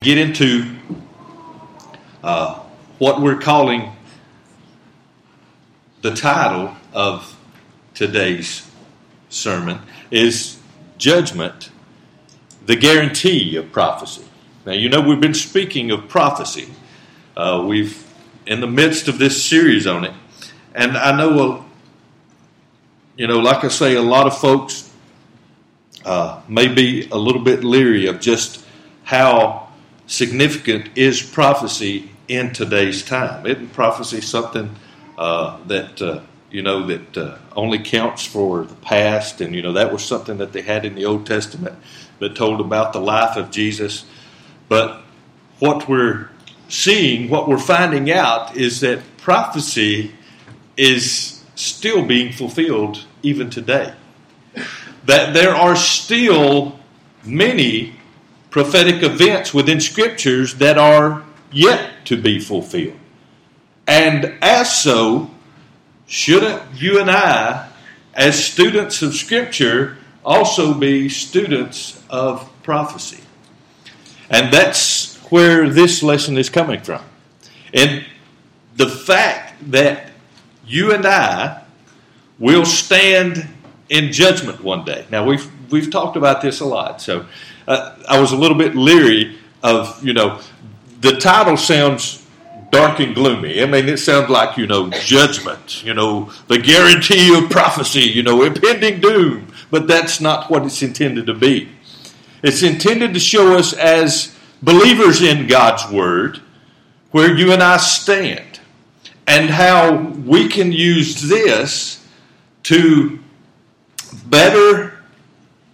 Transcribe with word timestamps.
get 0.00 0.16
into 0.16 0.76
uh, 2.22 2.60
what 2.98 3.20
we're 3.20 3.40
calling 3.40 3.90
the 6.02 6.14
title 6.14 6.72
of 6.92 7.36
today's 7.94 8.70
sermon 9.28 9.80
is 10.12 10.60
Judgment, 10.98 11.72
the 12.64 12.76
Guarantee 12.76 13.56
of 13.56 13.72
Prophecy. 13.72 14.24
Now, 14.64 14.70
you 14.70 14.88
know, 14.88 15.00
we've 15.00 15.20
been 15.20 15.34
speaking 15.34 15.90
of 15.90 16.06
prophecy. 16.06 16.68
Uh, 17.36 17.64
we've 17.66 18.06
in 18.46 18.60
the 18.60 18.68
midst 18.68 19.08
of 19.08 19.18
this 19.18 19.44
series 19.44 19.88
on 19.88 20.04
it. 20.04 20.14
And 20.76 20.96
I 20.96 21.16
know, 21.16 21.66
you 23.16 23.26
know, 23.26 23.40
like 23.40 23.64
I 23.64 23.68
say, 23.68 23.96
a 23.96 24.02
lot 24.02 24.28
of 24.28 24.38
folks 24.38 24.92
uh, 26.04 26.40
may 26.46 26.68
be 26.68 27.08
a 27.10 27.16
little 27.18 27.42
bit 27.42 27.64
leery 27.64 28.06
of 28.06 28.20
just 28.20 28.64
how 29.02 29.67
significant 30.08 30.88
is 30.96 31.22
prophecy 31.22 32.10
in 32.26 32.52
today's 32.52 33.04
time? 33.04 33.46
Isn't 33.46 33.72
prophecy 33.72 34.20
something 34.20 34.74
uh, 35.16 35.58
that 35.66 36.02
uh, 36.02 36.20
you 36.50 36.62
know 36.62 36.86
that 36.86 37.16
uh, 37.16 37.38
only 37.54 37.78
counts 37.78 38.26
for 38.26 38.64
the 38.64 38.74
past? 38.74 39.40
And 39.40 39.54
you 39.54 39.62
know 39.62 39.74
that 39.74 39.92
was 39.92 40.04
something 40.04 40.38
that 40.38 40.52
they 40.52 40.62
had 40.62 40.84
in 40.84 40.96
the 40.96 41.04
Old 41.04 41.26
Testament 41.26 41.76
that 42.18 42.34
told 42.34 42.60
about 42.60 42.92
the 42.92 43.00
life 43.00 43.36
of 43.36 43.52
Jesus. 43.52 44.04
But 44.68 45.02
what 45.60 45.88
we're 45.88 46.30
seeing, 46.68 47.30
what 47.30 47.48
we're 47.48 47.58
finding 47.58 48.10
out, 48.10 48.56
is 48.56 48.80
that 48.80 49.00
prophecy 49.18 50.12
is 50.76 51.42
still 51.54 52.04
being 52.04 52.32
fulfilled 52.32 53.04
even 53.22 53.50
today. 53.50 53.94
That 55.06 55.32
there 55.34 55.54
are 55.54 55.76
still 55.76 56.78
many 57.24 57.97
prophetic 58.50 59.02
events 59.02 59.52
within 59.52 59.80
scriptures 59.80 60.54
that 60.56 60.78
are 60.78 61.24
yet 61.52 61.90
to 62.06 62.16
be 62.16 62.38
fulfilled. 62.38 62.96
And 63.86 64.34
as 64.42 64.82
so, 64.82 65.30
shouldn't 66.06 66.62
you 66.74 67.00
and 67.00 67.10
I, 67.10 67.68
as 68.14 68.42
students 68.42 69.02
of 69.02 69.14
scripture, 69.14 69.96
also 70.24 70.74
be 70.74 71.08
students 71.08 72.02
of 72.10 72.50
prophecy? 72.62 73.22
And 74.30 74.52
that's 74.52 75.16
where 75.30 75.68
this 75.70 76.02
lesson 76.02 76.36
is 76.36 76.50
coming 76.50 76.80
from. 76.80 77.02
And 77.72 78.04
the 78.76 78.88
fact 78.88 79.70
that 79.70 80.10
you 80.66 80.92
and 80.92 81.06
I 81.06 81.62
will 82.38 82.64
stand 82.64 83.48
in 83.88 84.12
judgment 84.12 84.62
one 84.62 84.84
day. 84.84 85.06
Now 85.10 85.24
we've 85.24 85.50
we've 85.70 85.90
talked 85.90 86.16
about 86.16 86.42
this 86.42 86.60
a 86.60 86.64
lot, 86.64 87.00
so 87.00 87.26
uh, 87.68 87.94
I 88.08 88.18
was 88.18 88.32
a 88.32 88.36
little 88.36 88.56
bit 88.56 88.74
leery 88.74 89.36
of, 89.62 90.02
you 90.02 90.14
know, 90.14 90.40
the 91.02 91.12
title 91.12 91.58
sounds 91.58 92.26
dark 92.72 92.98
and 92.98 93.14
gloomy. 93.14 93.62
I 93.62 93.66
mean, 93.66 93.88
it 93.88 93.98
sounds 93.98 94.30
like, 94.30 94.56
you 94.56 94.66
know, 94.66 94.88
judgment, 94.90 95.84
you 95.84 95.92
know, 95.92 96.32
the 96.48 96.58
guarantee 96.58 97.36
of 97.36 97.50
prophecy, 97.50 98.00
you 98.00 98.22
know, 98.22 98.42
impending 98.42 99.00
doom. 99.00 99.52
But 99.70 99.86
that's 99.86 100.18
not 100.18 100.50
what 100.50 100.64
it's 100.64 100.82
intended 100.82 101.26
to 101.26 101.34
be. 101.34 101.68
It's 102.42 102.62
intended 102.62 103.12
to 103.12 103.20
show 103.20 103.54
us 103.56 103.74
as 103.74 104.34
believers 104.62 105.20
in 105.20 105.46
God's 105.46 105.90
Word 105.92 106.40
where 107.10 107.36
you 107.36 107.52
and 107.52 107.62
I 107.62 107.76
stand 107.76 108.60
and 109.26 109.50
how 109.50 109.94
we 109.94 110.48
can 110.48 110.72
use 110.72 111.20
this 111.28 112.02
to 112.64 113.18
better 114.26 115.04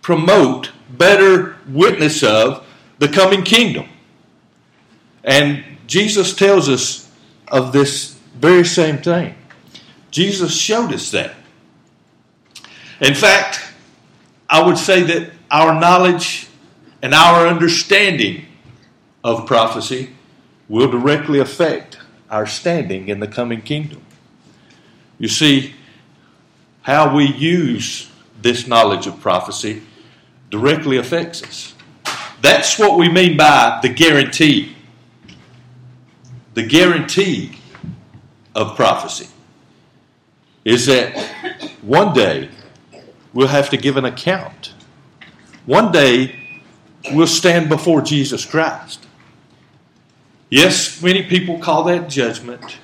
promote 0.03 0.73
better 0.91 1.54
witness 1.69 2.23
of 2.23 2.67
the 2.99 3.09
coming 3.09 3.43
kingdom. 3.43 3.89
And 5.23 5.65
Jesus 5.87 6.35
tells 6.35 6.69
us 6.69 7.11
of 7.49 7.73
this 7.73 8.19
very 8.39 8.65
same 8.65 8.99
thing. 8.99 9.35
Jesus 10.11 10.57
showed 10.57 10.93
us 10.93 11.11
that. 11.11 11.35
In 13.01 13.15
fact, 13.15 13.61
I 14.49 14.63
would 14.63 14.79
say 14.79 15.03
that 15.03 15.33
our 15.51 15.79
knowledge 15.79 16.49
and 17.03 17.13
our 17.15 17.47
understanding 17.47 18.47
of 19.23 19.47
prophecy 19.47 20.11
will 20.69 20.91
directly 20.91 21.39
affect 21.39 21.99
our 22.31 22.47
standing 22.47 23.09
in 23.09 23.21
the 23.21 23.29
coming 23.29 23.63
kingdom. 23.63 24.03
You 25.19 25.29
see, 25.29 25.75
how 26.83 27.15
we 27.15 27.27
use 27.27 28.11
this 28.41 28.67
knowledge 28.67 29.07
of 29.07 29.21
prophecy 29.21 29.83
directly 30.55 30.97
affects 30.99 31.43
us. 31.43 31.75
That's 32.41 32.79
what 32.79 32.97
we 32.97 33.09
mean 33.09 33.37
by 33.37 33.81
the 33.83 33.89
guarantee. 33.89 34.77
The 36.55 36.63
guarantee 36.63 37.59
of 38.55 38.77
prophecy 38.77 39.27
is 40.65 40.87
that 40.87 41.19
one 41.83 42.15
day 42.15 42.51
we'll 43.33 43.49
have 43.49 43.69
to 43.71 43.77
give 43.77 43.97
an 43.97 44.05
account. 44.05 44.75
One 45.67 45.91
day 45.91 46.37
we'll 47.11 47.27
stand 47.27 47.69
before 47.69 48.01
Jesus 48.01 48.45
Christ. 48.45 49.05
Yes, 50.51 51.03
many 51.03 51.25
people 51.25 51.59
call 51.59 51.83
that 51.85 52.09
judgment. 52.09 52.79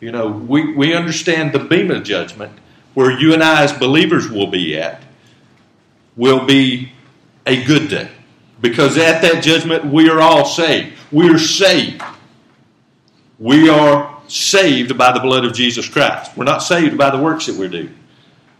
You 0.00 0.10
know, 0.10 0.26
we, 0.26 0.74
we 0.74 0.94
understand 0.94 1.52
the 1.52 1.60
bema 1.60 1.94
of 1.94 2.02
judgment 2.02 2.58
where 2.94 3.12
you 3.12 3.34
and 3.34 3.44
I, 3.44 3.62
as 3.62 3.72
believers, 3.72 4.28
will 4.28 4.48
be 4.48 4.76
at 4.76 5.00
will 6.18 6.44
be 6.44 6.92
a 7.46 7.64
good 7.64 7.88
day. 7.88 8.10
Because 8.60 8.98
at 8.98 9.22
that 9.22 9.42
judgment, 9.42 9.86
we 9.86 10.10
are 10.10 10.20
all 10.20 10.44
saved. 10.44 10.98
We 11.10 11.30
are 11.30 11.38
saved. 11.38 12.02
We 13.38 13.70
are 13.70 14.20
saved 14.26 14.98
by 14.98 15.12
the 15.12 15.20
blood 15.20 15.44
of 15.44 15.54
Jesus 15.54 15.88
Christ. 15.88 16.36
We're 16.36 16.44
not 16.44 16.58
saved 16.58 16.98
by 16.98 17.10
the 17.10 17.22
works 17.22 17.46
that 17.46 17.56
we 17.56 17.68
do. 17.68 17.88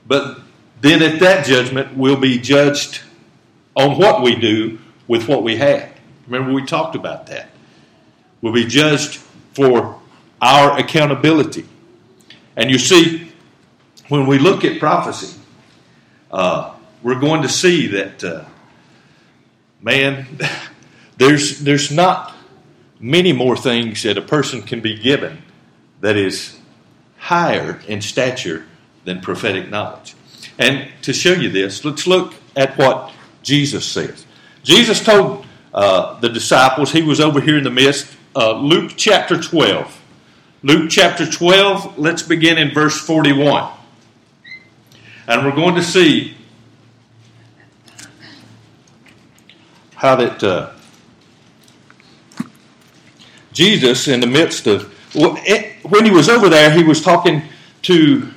But 0.06 0.38
then 0.80 1.02
at 1.02 1.19
that 1.20 1.44
judgment, 1.44 1.96
we'll 1.96 2.16
be 2.16 2.38
judged 2.38 3.00
on 3.75 3.98
what 3.98 4.22
we 4.22 4.36
do 4.36 4.78
with 5.08 5.28
what 5.28 5.42
we 5.42 5.56
had. 5.56 5.90
Remember, 6.28 6.52
we 6.52 6.64
talked 6.64 6.94
about 6.94 7.26
that. 7.26 7.48
We'll 8.40 8.52
be 8.52 8.66
judged 8.66 9.16
for 9.54 10.00
our 10.40 10.78
accountability. 10.78 11.66
And 12.56 12.70
you 12.70 12.78
see, 12.78 13.32
when 14.08 14.26
we 14.26 14.38
look 14.38 14.64
at 14.64 14.78
prophecy, 14.78 15.36
uh, 16.30 16.75
we're 17.03 17.20
going 17.20 17.42
to 17.42 17.48
see 17.48 17.86
that, 17.88 18.25
uh, 18.25 18.44
man, 19.81 20.26
there's, 21.16 21.60
there's 21.60 21.91
not 21.91 22.34
many 23.00 23.32
more 23.32 23.56
things 23.56 24.03
that 24.03 24.19
a 24.19 24.22
person 24.22 24.62
can 24.62 24.81
be 24.81 24.98
given 24.98 25.42
that 26.00 26.16
is 26.16 26.58
higher 27.19 27.81
in 27.87 28.00
stature 28.00 28.66
than 29.04 29.20
prophetic 29.20 29.69
knowledge. 29.69 30.14
And 30.58 30.91
to 31.03 31.12
show 31.12 31.32
you 31.32 31.50
this, 31.50 31.84
let's 31.84 32.06
look 32.06 32.34
at 32.56 32.76
what 32.76 33.12
Jesus 33.42 33.84
says. 33.84 34.26
Jesus 34.62 35.03
told 35.03 35.47
uh, 35.72 36.19
the 36.20 36.28
disciples, 36.28 36.92
he 36.92 37.03
was 37.03 37.20
over 37.20 37.41
here 37.41 37.56
in 37.56 37.64
the 37.64 37.70
midst, 37.70 38.16
uh, 38.34 38.53
Luke 38.53 38.92
chapter 38.97 39.41
12. 39.41 40.03
Luke 40.62 40.91
chapter 40.91 41.25
12, 41.25 41.98
let's 41.98 42.22
begin 42.22 42.58
in 42.58 42.72
verse 42.75 43.00
41. 43.00 43.72
And 45.28 45.44
we're 45.44 45.54
going 45.54 45.76
to 45.76 45.82
see 45.82 46.38
how 49.98 50.14
that 50.14 50.42
uh, 50.44 50.70
Jesus, 53.53 54.06
in 54.06 54.20
the 54.20 54.28
midst 54.28 54.69
of, 54.69 54.92
when 55.12 56.04
he 56.04 56.12
was 56.12 56.28
over 56.28 56.48
there, 56.48 56.70
he 56.70 56.84
was 56.84 57.03
talking 57.03 57.42
to 57.82 58.28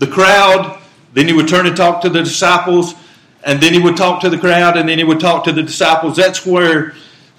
the 0.00 0.06
crowd, 0.08 0.80
then 1.12 1.28
he 1.28 1.32
would 1.32 1.46
turn 1.46 1.68
and 1.68 1.76
talk 1.76 2.00
to 2.00 2.08
the 2.08 2.24
disciples, 2.24 2.94
and 3.44 3.62
then 3.62 3.72
he 3.72 3.78
would 3.78 3.96
talk 3.96 4.20
to 4.22 4.28
the 4.28 4.36
crowd, 4.36 4.76
and 4.76 4.88
then 4.88 4.98
he 4.98 5.04
would 5.04 5.20
talk 5.20 5.44
to 5.44 5.52
the 5.52 5.62
disciples. 5.62 6.16
That's 6.16 6.44
where 6.44 6.96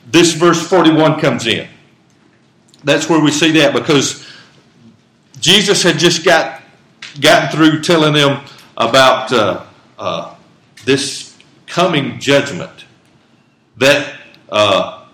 this 0.10 0.34
verse 0.34 0.66
41 0.66 1.20
comes 1.20 1.46
in. 1.46 1.68
That's 2.86 3.10
where 3.10 3.20
we 3.20 3.32
see 3.32 3.52
that 3.52 3.74
because 3.74 4.26
Jesus 5.42 5.84
had 5.84 6.00
just 6.00 6.24
got 6.24 6.62
gotten 7.20 7.50
through 7.50 7.82
telling 7.82 8.14
them 8.14 8.46
about 8.78 9.34
uh, 9.34 9.66
uh, 9.98 10.36
this 10.86 11.38
coming 11.68 12.18
judgment 12.22 12.86
that 13.80 14.16
uh, 14.50 15.06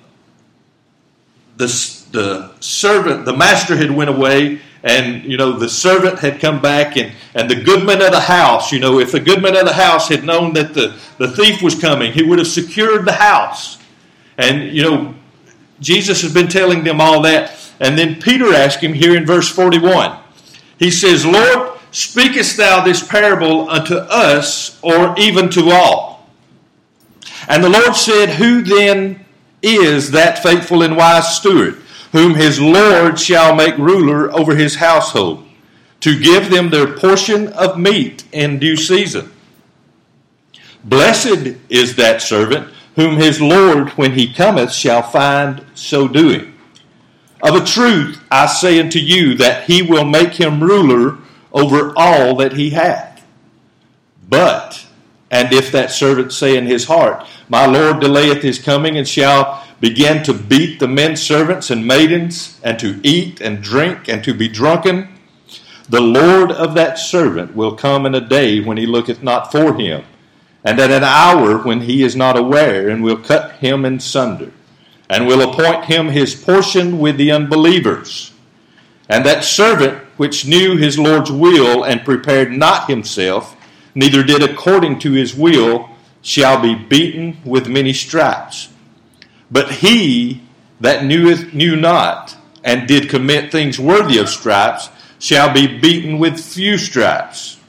the, 1.57 1.67
the 2.11 2.51
servant, 2.59 3.25
the 3.25 3.35
master 3.35 3.75
had 3.75 3.91
went 3.91 4.09
away, 4.09 4.59
and 4.83 5.23
you 5.23 5.37
know 5.37 5.53
the 5.53 5.69
servant 5.69 6.19
had 6.19 6.39
come 6.39 6.61
back, 6.61 6.97
and, 6.97 7.11
and 7.33 7.49
the 7.49 7.55
goodman 7.55 8.01
of 8.01 8.11
the 8.11 8.19
house, 8.19 8.71
you 8.71 8.79
know, 8.79 8.99
if 8.99 9.11
the 9.11 9.19
goodman 9.19 9.55
of 9.55 9.65
the 9.65 9.73
house 9.73 10.09
had 10.09 10.23
known 10.23 10.53
that 10.53 10.73
the, 10.73 10.95
the 11.17 11.31
thief 11.31 11.61
was 11.61 11.79
coming, 11.79 12.11
he 12.11 12.23
would 12.23 12.37
have 12.37 12.47
secured 12.47 13.05
the 13.05 13.13
house. 13.13 13.79
And 14.37 14.75
you 14.75 14.83
know, 14.83 15.15
Jesus 15.79 16.21
has 16.21 16.33
been 16.33 16.47
telling 16.47 16.83
them 16.83 17.01
all 17.01 17.21
that. 17.21 17.57
And 17.79 17.97
then 17.97 18.21
Peter 18.21 18.53
asked 18.53 18.79
him 18.79 18.93
here 18.93 19.15
in 19.15 19.25
verse 19.25 19.49
41. 19.49 20.17
He 20.77 20.91
says, 20.91 21.25
Lord, 21.25 21.77
speakest 21.91 22.57
thou 22.57 22.83
this 22.83 23.05
parable 23.05 23.69
unto 23.69 23.95
us 23.95 24.79
or 24.81 25.15
even 25.17 25.49
to 25.51 25.71
all? 25.71 26.14
And 27.47 27.63
the 27.63 27.69
Lord 27.69 27.95
said, 27.95 28.29
Who 28.29 28.61
then 28.61 29.25
is 29.61 30.11
that 30.11 30.43
faithful 30.43 30.83
and 30.83 30.95
wise 30.95 31.35
steward, 31.35 31.75
whom 32.11 32.35
his 32.35 32.59
Lord 32.59 33.19
shall 33.19 33.55
make 33.55 33.77
ruler 33.77 34.33
over 34.33 34.55
his 34.55 34.75
household, 34.75 35.43
to 36.01 36.19
give 36.19 36.49
them 36.49 36.69
their 36.69 36.95
portion 36.97 37.47
of 37.49 37.79
meat 37.79 38.25
in 38.31 38.59
due 38.59 38.75
season. 38.75 39.31
Blessed 40.83 41.55
is 41.67 41.95
that 41.95 42.21
servant 42.21 42.71
whom 42.95 43.17
his 43.17 43.41
Lord, 43.41 43.89
when 43.91 44.13
he 44.13 44.31
cometh, 44.31 44.71
shall 44.71 45.01
find 45.01 45.65
so 45.73 46.07
doing. 46.07 46.53
Of 47.41 47.55
a 47.55 47.65
truth 47.65 48.23
I 48.31 48.45
say 48.45 48.79
unto 48.79 48.99
you 48.99 49.35
that 49.35 49.65
he 49.65 49.81
will 49.81 50.05
make 50.05 50.33
him 50.33 50.63
ruler 50.63 51.17
over 51.51 51.93
all 51.95 52.35
that 52.37 52.53
he 52.53 52.69
hath. 52.69 53.25
But, 54.29 54.85
and 55.29 55.51
if 55.51 55.71
that 55.71 55.91
servant 55.91 56.31
say 56.33 56.55
in 56.55 56.65
his 56.65 56.85
heart, 56.85 57.27
My 57.47 57.65
Lord 57.65 57.99
delayeth 57.99 58.41
his 58.41 58.59
coming, 58.59 58.97
and 58.97 59.07
shall 59.07 59.63
begin 59.79 60.23
to 60.23 60.33
beat 60.33 60.79
the 60.79 60.87
men 60.87 61.15
servants 61.15 61.69
and 61.69 61.85
maidens, 61.85 62.59
and 62.63 62.79
to 62.79 62.99
eat 63.03 63.41
and 63.41 63.61
drink, 63.61 64.07
and 64.07 64.23
to 64.23 64.33
be 64.33 64.47
drunken, 64.47 65.09
the 65.87 66.01
Lord 66.01 66.51
of 66.51 66.73
that 66.73 66.97
servant 66.97 67.55
will 67.55 67.75
come 67.75 68.05
in 68.07 68.15
a 68.15 68.21
day 68.21 68.59
when 68.59 68.77
he 68.77 68.87
looketh 68.87 69.21
not 69.21 69.51
for 69.51 69.75
him, 69.75 70.03
and 70.63 70.79
at 70.79 70.89
an 70.89 71.03
hour 71.03 71.59
when 71.59 71.81
he 71.81 72.01
is 72.01 72.15
not 72.15 72.37
aware, 72.37 72.89
and 72.89 73.03
will 73.03 73.17
cut 73.17 73.51
him 73.57 73.85
in 73.85 73.99
sunder, 73.99 74.51
and 75.09 75.27
will 75.27 75.47
appoint 75.47 75.85
him 75.85 76.07
his 76.07 76.33
portion 76.33 76.97
with 76.97 77.17
the 77.17 77.31
unbelievers. 77.31 78.31
And 79.07 79.23
that 79.25 79.43
servant 79.43 80.03
which 80.17 80.47
knew 80.47 80.75
his 80.77 80.97
Lord's 80.97 81.31
will 81.31 81.83
and 81.83 82.03
prepared 82.03 82.51
not 82.51 82.89
himself, 82.89 83.55
neither 83.93 84.23
did 84.23 84.41
according 84.41 84.97
to 84.99 85.11
his 85.11 85.35
will, 85.35 85.91
shall 86.25 86.59
be 86.59 86.73
beaten 86.73 87.37
with 87.45 87.69
many 87.69 87.93
stripes. 87.93 88.69
But 89.51 89.71
he 89.71 90.41
that 90.81 91.03
kneweth 91.03 91.53
knew 91.53 91.75
not, 91.75 92.35
and 92.63 92.87
did 92.87 93.11
commit 93.11 93.51
things 93.51 93.79
worthy 93.79 94.17
of 94.17 94.27
stripes, 94.27 94.89
shall 95.19 95.53
be 95.53 95.67
beaten 95.79 96.17
with 96.17 96.43
few 96.43 96.79
stripes. 96.79 97.59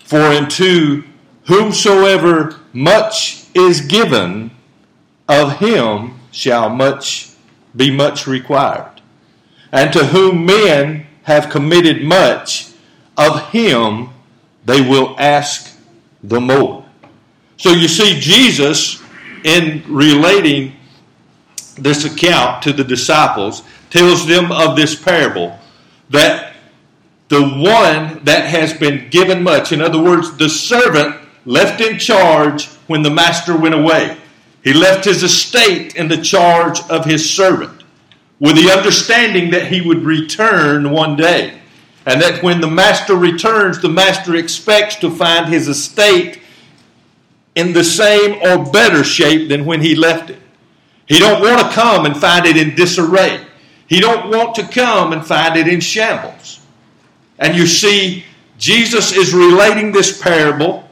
For 0.00 0.18
unto 0.18 1.04
whomsoever 1.44 2.58
much 2.72 3.44
is 3.54 3.82
given, 3.82 4.50
of 5.28 5.58
him 5.58 6.18
shall 6.32 6.68
much 6.68 7.30
be 7.76 7.92
much 7.92 8.26
required. 8.26 9.00
And 9.70 9.92
to 9.92 10.06
whom 10.06 10.44
men 10.44 11.06
have 11.22 11.48
committed 11.48 12.02
much, 12.02 12.72
of 13.16 13.50
him 13.50 14.08
they 14.64 14.80
will 14.80 15.14
ask 15.16 15.78
the 16.24 16.40
more. 16.40 16.83
So 17.56 17.70
you 17.70 17.88
see, 17.88 18.18
Jesus, 18.18 19.02
in 19.44 19.82
relating 19.88 20.72
this 21.76 22.04
account 22.04 22.62
to 22.62 22.72
the 22.72 22.84
disciples, 22.84 23.62
tells 23.90 24.26
them 24.26 24.50
of 24.50 24.76
this 24.76 25.00
parable 25.00 25.58
that 26.10 26.54
the 27.28 27.42
one 27.42 28.22
that 28.24 28.46
has 28.46 28.72
been 28.74 29.08
given 29.10 29.42
much, 29.42 29.72
in 29.72 29.80
other 29.80 30.02
words, 30.02 30.36
the 30.36 30.48
servant 30.48 31.16
left 31.44 31.80
in 31.80 31.98
charge 31.98 32.66
when 32.86 33.02
the 33.02 33.10
master 33.10 33.56
went 33.56 33.74
away. 33.74 34.16
He 34.62 34.72
left 34.72 35.04
his 35.04 35.22
estate 35.22 35.94
in 35.94 36.08
the 36.08 36.20
charge 36.20 36.80
of 36.88 37.04
his 37.04 37.28
servant 37.28 37.84
with 38.40 38.56
the 38.56 38.70
understanding 38.70 39.50
that 39.50 39.68
he 39.68 39.80
would 39.80 40.02
return 40.02 40.90
one 40.90 41.16
day. 41.16 41.60
And 42.06 42.20
that 42.20 42.42
when 42.42 42.60
the 42.60 42.70
master 42.70 43.14
returns, 43.14 43.80
the 43.80 43.88
master 43.88 44.34
expects 44.36 44.96
to 44.96 45.10
find 45.10 45.52
his 45.52 45.68
estate 45.68 46.40
in 47.54 47.72
the 47.72 47.84
same 47.84 48.40
or 48.42 48.70
better 48.70 49.04
shape 49.04 49.48
than 49.48 49.64
when 49.64 49.80
he 49.80 49.94
left 49.94 50.30
it. 50.30 50.38
He 51.06 51.18
don't 51.18 51.42
want 51.42 51.60
to 51.60 51.74
come 51.74 52.06
and 52.06 52.16
find 52.16 52.46
it 52.46 52.56
in 52.56 52.74
disarray. 52.74 53.44
He 53.86 54.00
don't 54.00 54.30
want 54.30 54.54
to 54.56 54.66
come 54.66 55.12
and 55.12 55.24
find 55.24 55.56
it 55.56 55.68
in 55.68 55.80
shambles. 55.80 56.60
And 57.38 57.56
you 57.56 57.66
see, 57.66 58.24
Jesus 58.58 59.12
is 59.12 59.34
relating 59.34 59.92
this 59.92 60.20
parable 60.20 60.88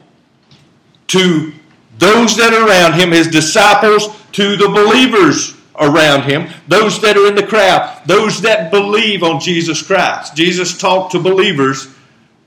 to 1.07 1.53
those 1.97 2.35
that 2.37 2.53
are 2.53 2.67
around 2.67 2.99
him, 2.99 3.11
his 3.11 3.27
disciples, 3.27 4.07
to 4.33 4.55
the 4.55 4.67
believers 4.67 5.55
around 5.79 6.23
him, 6.23 6.49
those 6.67 7.01
that 7.01 7.17
are 7.17 7.27
in 7.27 7.35
the 7.35 7.45
crowd, 7.45 8.01
those 8.05 8.41
that 8.41 8.71
believe 8.71 9.23
on 9.23 9.39
Jesus 9.39 9.81
Christ. 9.81 10.35
Jesus 10.35 10.77
talked 10.77 11.11
to 11.13 11.19
believers 11.19 11.87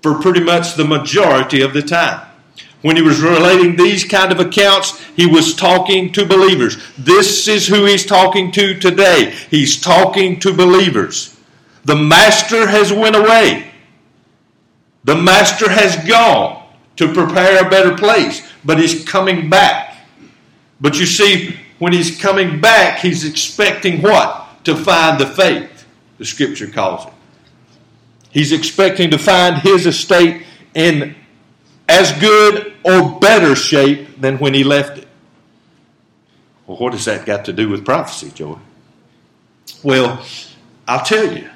for 0.02 0.20
pretty 0.20 0.40
much 0.40 0.74
the 0.74 0.84
majority 0.84 1.62
of 1.62 1.72
the 1.72 1.82
time. 1.82 2.25
When 2.86 2.94
he 2.94 3.02
was 3.02 3.18
relating 3.18 3.74
these 3.74 4.04
kind 4.04 4.30
of 4.30 4.38
accounts, 4.38 5.02
he 5.16 5.26
was 5.26 5.56
talking 5.56 6.12
to 6.12 6.24
believers. 6.24 6.76
This 6.96 7.48
is 7.48 7.66
who 7.66 7.84
he's 7.84 8.06
talking 8.06 8.52
to 8.52 8.78
today. 8.78 9.34
He's 9.50 9.80
talking 9.80 10.38
to 10.38 10.54
believers. 10.54 11.36
The 11.84 11.96
master 11.96 12.68
has 12.68 12.92
went 12.92 13.16
away. 13.16 13.72
The 15.02 15.16
master 15.16 15.68
has 15.68 15.96
gone 16.08 16.64
to 16.94 17.12
prepare 17.12 17.66
a 17.66 17.68
better 17.68 17.96
place, 17.96 18.48
but 18.64 18.78
he's 18.78 19.04
coming 19.04 19.50
back. 19.50 20.06
But 20.80 20.96
you 21.00 21.06
see, 21.06 21.58
when 21.80 21.92
he's 21.92 22.16
coming 22.16 22.60
back, 22.60 23.00
he's 23.00 23.24
expecting 23.24 24.00
what? 24.00 24.62
To 24.62 24.76
find 24.76 25.18
the 25.20 25.26
faith, 25.26 25.86
the 26.18 26.24
scripture 26.24 26.68
calls 26.68 27.04
it. 27.04 27.12
He's 28.30 28.52
expecting 28.52 29.10
to 29.10 29.18
find 29.18 29.56
his 29.56 29.86
estate 29.86 30.46
in 30.72 31.16
as 31.88 32.12
good 32.20 32.74
or 32.84 33.18
better 33.20 33.54
shape 33.54 34.20
than 34.20 34.38
when 34.38 34.54
he 34.54 34.64
left 34.64 34.98
it. 34.98 35.08
Well, 36.66 36.78
what 36.78 36.92
has 36.94 37.04
that 37.04 37.24
got 37.26 37.44
to 37.44 37.52
do 37.52 37.68
with 37.68 37.84
prophecy, 37.84 38.30
Joy? 38.30 38.58
Well, 39.82 40.24
I'll 40.86 41.04
tell 41.04 41.32
you. 41.36 41.48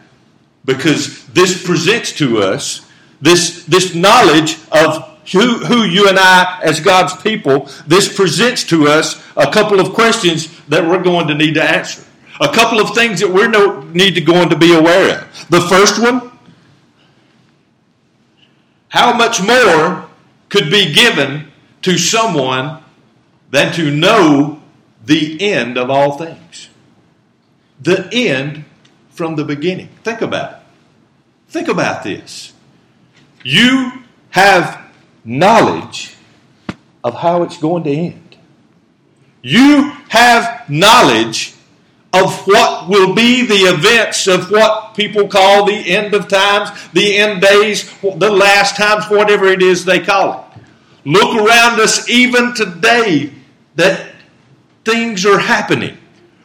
Because 0.64 1.26
this 1.28 1.64
presents 1.64 2.12
to 2.18 2.38
us 2.38 2.86
this, 3.20 3.64
this 3.64 3.94
knowledge 3.94 4.56
of 4.72 5.18
who, 5.32 5.58
who 5.58 5.84
you 5.84 6.08
and 6.08 6.18
I, 6.18 6.60
as 6.62 6.80
God's 6.80 7.14
people, 7.22 7.68
this 7.86 8.14
presents 8.14 8.64
to 8.64 8.88
us 8.88 9.22
a 9.36 9.50
couple 9.50 9.80
of 9.80 9.92
questions 9.92 10.48
that 10.68 10.86
we're 10.86 11.02
going 11.02 11.28
to 11.28 11.34
need 11.34 11.54
to 11.54 11.62
answer. 11.62 12.04
A 12.40 12.48
couple 12.48 12.80
of 12.80 12.94
things 12.94 13.20
that 13.20 13.28
we 13.28 13.46
no, 13.48 13.80
need 13.80 14.14
to 14.14 14.20
going 14.20 14.48
to 14.48 14.56
be 14.56 14.74
aware 14.74 15.20
of. 15.20 15.46
The 15.50 15.60
first 15.60 16.00
one, 16.00 16.30
how 18.88 19.12
much 19.12 19.42
more 19.42 20.09
could 20.50 20.70
be 20.70 20.92
given 20.92 21.50
to 21.82 21.96
someone 21.96 22.82
than 23.50 23.72
to 23.72 23.90
know 23.90 24.60
the 25.04 25.40
end 25.40 25.78
of 25.78 25.88
all 25.88 26.18
things? 26.18 26.68
The 27.80 28.08
end 28.12 28.66
from 29.10 29.36
the 29.36 29.44
beginning. 29.44 29.88
Think 30.04 30.20
about 30.20 30.52
it. 30.52 30.56
Think 31.48 31.68
about 31.68 32.02
this. 32.04 32.52
You 33.42 33.92
have 34.30 34.80
knowledge 35.24 36.16
of 37.02 37.14
how 37.14 37.42
it's 37.42 37.58
going 37.58 37.84
to 37.84 37.90
end. 37.90 38.36
You 39.42 39.92
have 40.10 40.68
knowledge 40.68 41.54
of 42.12 42.46
what 42.46 42.88
will 42.88 43.14
be 43.14 43.46
the 43.46 43.54
events 43.54 44.26
of 44.26 44.50
what 44.50 44.94
people 44.94 45.28
call 45.28 45.64
the 45.64 45.90
end 45.90 46.12
of 46.12 46.28
times, 46.28 46.70
the 46.92 47.16
end 47.16 47.40
days, 47.40 47.92
the 48.00 48.30
last 48.30 48.76
times, 48.76 49.04
whatever 49.08 49.46
it 49.46 49.62
is 49.62 49.84
they 49.84 50.00
call 50.00 50.32
it. 50.32 50.60
Look 51.04 51.36
around 51.36 51.80
us 51.80 52.08
even 52.08 52.54
today 52.54 53.32
that 53.76 54.12
things 54.84 55.24
are 55.24 55.38
happening. 55.38 55.96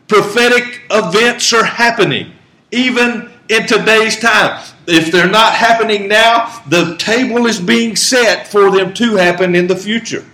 Prophetic 0.08 0.82
events 0.92 1.52
are 1.52 1.66
happening, 1.66 2.32
even 2.72 3.32
in 3.50 3.66
today's 3.66 4.20
time 4.20 4.64
if 4.88 5.12
they're 5.12 5.30
not 5.30 5.54
happening 5.54 6.08
now, 6.08 6.62
the 6.68 6.96
table 6.98 7.46
is 7.46 7.60
being 7.60 7.96
set 7.96 8.48
for 8.48 8.72
them 8.72 8.94
to 8.96 9.16
happen 9.16 9.56
in 9.56 9.68
the 9.68 9.76
future. 9.76 10.26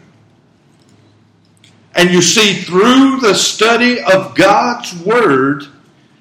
And 1.93 2.09
you 2.09 2.21
see, 2.21 2.61
through 2.61 3.19
the 3.19 3.33
study 3.33 4.01
of 4.01 4.35
God's 4.35 4.95
Word, 5.03 5.65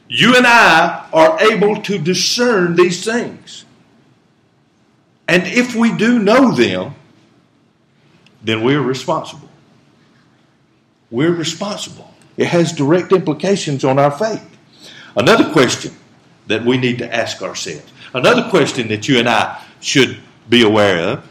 you 0.08 0.36
and 0.36 0.46
I 0.46 1.08
are 1.12 1.40
able 1.40 1.80
to 1.82 1.98
discern 1.98 2.74
these 2.74 3.04
things. 3.04 3.64
And 5.28 5.44
if 5.46 5.76
we 5.76 5.96
do 5.96 6.18
know 6.18 6.52
them, 6.52 6.94
then 8.42 8.64
we're 8.64 8.82
responsible. 8.82 9.48
We're 11.10 11.34
responsible. 11.34 12.12
It 12.36 12.46
has 12.46 12.72
direct 12.72 13.12
implications 13.12 13.84
on 13.84 13.98
our 13.98 14.10
faith. 14.10 14.44
Another 15.16 15.52
question 15.52 15.94
that 16.46 16.64
we 16.64 16.78
need 16.78 16.98
to 16.98 17.14
ask 17.14 17.42
ourselves 17.42 17.92
Another 18.12 18.48
question 18.50 18.88
that 18.88 19.08
you 19.08 19.18
and 19.18 19.28
I 19.28 19.62
should 19.80 20.18
be 20.48 20.62
aware 20.62 20.98
of 20.98 21.28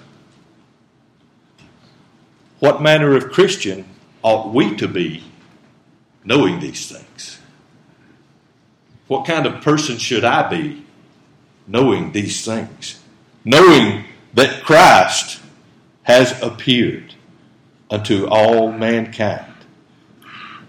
what 2.60 2.82
manner 2.82 3.16
of 3.16 3.32
Christian 3.32 3.86
ought 4.22 4.54
we 4.54 4.76
to 4.78 4.88
be 4.88 5.24
knowing 6.24 6.60
these 6.60 6.92
things? 6.92 7.40
What 9.08 9.26
kind 9.26 9.46
of 9.46 9.62
person 9.62 9.98
should 9.98 10.24
I 10.24 10.48
be 10.50 10.86
knowing 11.68 12.12
these 12.12 12.46
things? 12.46 13.00
Knowing 13.44 14.06
that 14.34 14.64
Christ 14.64 15.40
has 16.04 16.42
appeared 16.44 17.16
unto 17.90 18.28
all 18.28 18.72
mankind. 18.72 19.46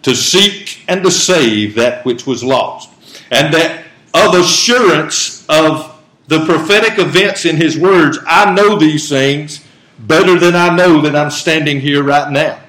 to 0.02 0.14
seek 0.14 0.82
and 0.88 1.02
to 1.02 1.10
save 1.10 1.74
that 1.74 2.04
which 2.04 2.26
was 2.26 2.42
lost. 2.42 2.90
And 3.30 3.52
that 3.54 3.84
of 4.14 4.34
assurance 4.34 5.46
of 5.48 6.00
the 6.26 6.44
prophetic 6.44 6.98
events 6.98 7.44
in 7.44 7.56
his 7.56 7.76
words, 7.78 8.18
I 8.26 8.52
know 8.52 8.78
these 8.78 9.08
things 9.08 9.64
better 9.98 10.38
than 10.38 10.56
I 10.56 10.74
know 10.74 11.00
that 11.02 11.14
I'm 11.14 11.30
standing 11.30 11.80
here 11.80 12.02
right 12.02 12.30
now. 12.30 12.60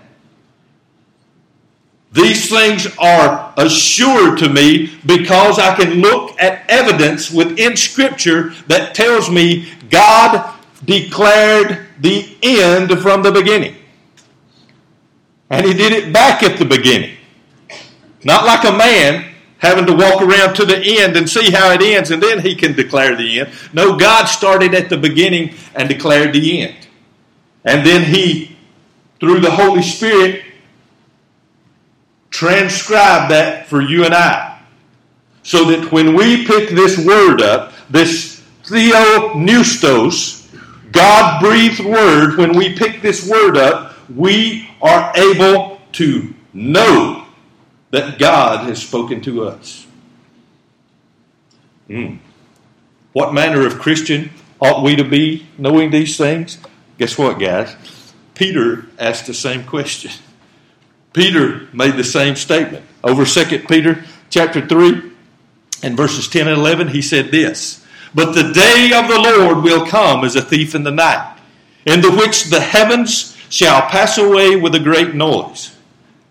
These 2.12 2.50
things 2.50 2.88
are 2.98 3.53
assured 3.58 4.38
to 4.39 4.50
me 4.50 4.98
because 5.06 5.60
I 5.60 5.75
can 5.75 6.01
look 6.01 6.39
at 6.41 6.70
evidence 6.70 7.32
within 7.32 7.77
Scripture 7.77 8.53
that 8.68 8.94
tells 8.94 9.30
me 9.30 9.72
God 9.89 10.53
declared 10.84 11.86
the 12.00 12.36
end 12.44 13.00
from 13.00 13.24
the 13.24 13.32
beginning. 13.32 13.75
And 15.50 15.65
He 15.65 15.74
did 15.74 15.94
it 15.94 16.12
back 16.12 16.44
at 16.44 16.60
the 16.60 16.65
beginning. 16.65 17.18
Not 18.24 18.46
like 18.46 18.65
a 18.65 18.75
man 18.75 19.32
having 19.60 19.86
to 19.86 19.94
walk 19.94 20.22
around 20.22 20.56
to 20.56 20.65
the 20.65 20.77
end 20.77 21.15
and 21.15 21.30
see 21.30 21.51
how 21.51 21.72
it 21.72 21.82
ends 21.82 22.10
and 22.10 22.22
then 22.22 22.39
he 22.39 22.56
can 22.56 22.74
declare 22.74 23.15
the 23.15 23.41
end. 23.41 23.53
No, 23.74 23.96
God 23.96 24.25
started 24.25 24.74
at 24.74 24.89
the 24.89 24.98
beginning 24.98 25.53
and 25.75 25.88
declared 25.88 26.34
the 26.34 26.62
end. 26.63 26.88
And 27.63 27.86
then 27.86 28.03
He, 28.03 28.58
through 29.20 29.39
the 29.39 29.51
Holy 29.51 29.84
Spirit, 29.84 30.44
transcribed 32.42 33.30
that 33.30 33.68
for 33.68 33.82
you 33.82 34.04
and 34.04 34.16
I. 34.16 34.60
So 35.44 35.66
that 35.66 35.92
when 35.92 36.16
we 36.16 36.44
pick 36.48 36.70
this 36.70 36.98
word 36.98 37.40
up, 37.40 37.72
this 37.88 38.42
theopneustos, 38.64 40.52
God 40.92 41.40
breathed 41.40 41.82
word, 41.82 42.38
when 42.38 42.58
we 42.58 42.76
pick 42.76 43.04
this 43.04 43.30
word 43.30 43.58
up, 43.58 43.94
we 44.10 44.68
are 44.82 45.16
able 45.16 45.80
to 45.94 46.34
know 46.52 47.28
that 47.92 48.18
God 48.18 48.68
has 48.68 48.82
spoken 48.82 49.22
to 49.22 49.44
us. 49.44 49.86
Mm. 51.88 52.18
What 53.14 53.36
manner 53.36 53.68
of 53.68 53.78
Christian 53.78 54.32
ought 54.60 54.84
we 54.84 54.96
to 54.96 55.04
be 55.04 55.46
knowing 55.60 55.92
these 55.92 56.18
things? 56.18 56.58
Guess 56.98 57.20
what, 57.20 57.40
guys? 57.40 57.76
Peter 58.34 58.88
asked 58.98 59.28
the 59.28 59.34
same 59.36 59.64
question. 59.64 60.12
Peter 61.13 61.68
made 61.74 61.96
the 61.96 62.03
same 62.03 62.36
statement. 62.36 62.86
Over 63.03 63.25
2 63.25 63.60
Peter 63.68 64.03
chapter 64.30 64.65
3 64.65 65.12
and 65.84 65.98
verses 65.98 66.27
10 66.27 66.48
and 66.48 66.58
11, 66.58 66.89
he 66.89 67.01
said 67.01 67.32
this 67.32 67.86
But 68.15 68.34
the 68.34 68.53
day 68.53 68.91
of 68.94 69.08
the 69.08 69.20
Lord 69.20 69.63
will 69.63 69.86
come 69.86 70.24
as 70.24 70.36
a 70.36 70.41
thief 70.41 70.75
in 70.75 70.84
the 70.84 70.91
night, 70.91 71.38
in 71.86 72.01
the 72.01 72.12
which 72.12 72.46
the 72.46 72.62
heavens 72.62 73.38
shall 73.50 73.82
pass 73.82 74.18
away 74.18 74.56
with 74.56 74.75
a 74.75 74.80
great 74.80 75.13
noise, 75.13 75.75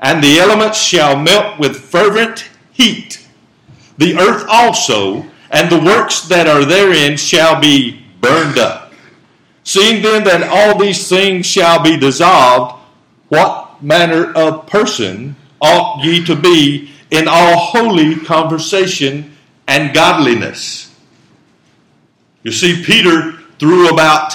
and 0.01 0.23
the 0.23 0.39
elements 0.39 0.81
shall 0.81 1.17
melt 1.17 1.59
with 1.59 1.81
fervent 1.81 2.49
heat. 2.73 3.27
The 3.99 4.17
earth 4.17 4.47
also 4.49 5.27
and 5.51 5.69
the 5.69 5.85
works 5.85 6.23
that 6.29 6.47
are 6.47 6.65
therein 6.65 7.17
shall 7.17 7.61
be 7.61 8.03
burned 8.21 8.57
up. 8.57 8.93
Seeing 9.65 10.03
then 10.03 10.25
that 10.25 10.49
all 10.49 10.79
these 10.79 11.09
things 11.09 11.45
shall 11.45 11.83
be 11.83 11.99
dissolved, 11.99 12.81
what 13.29 13.70
manner 13.83 14.33
of 14.33 14.67
person 14.67 15.37
ought 15.61 16.05
ye 16.05 16.25
to 16.25 16.37
be 16.37 16.91
in 17.11 17.27
all 17.29 17.57
holy 17.57 18.17
conversation 18.17 19.37
and 19.67 19.95
godliness? 19.95 20.95
You 22.43 22.53
see, 22.53 22.83
Peter 22.83 23.33
threw 23.59 23.93
about 23.93 24.35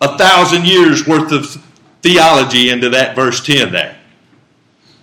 a 0.00 0.16
thousand 0.16 0.66
years 0.66 1.06
worth 1.06 1.30
of 1.32 1.62
theology 2.02 2.70
into 2.70 2.88
that 2.90 3.14
verse 3.14 3.44
10 3.44 3.72
there. 3.72 3.96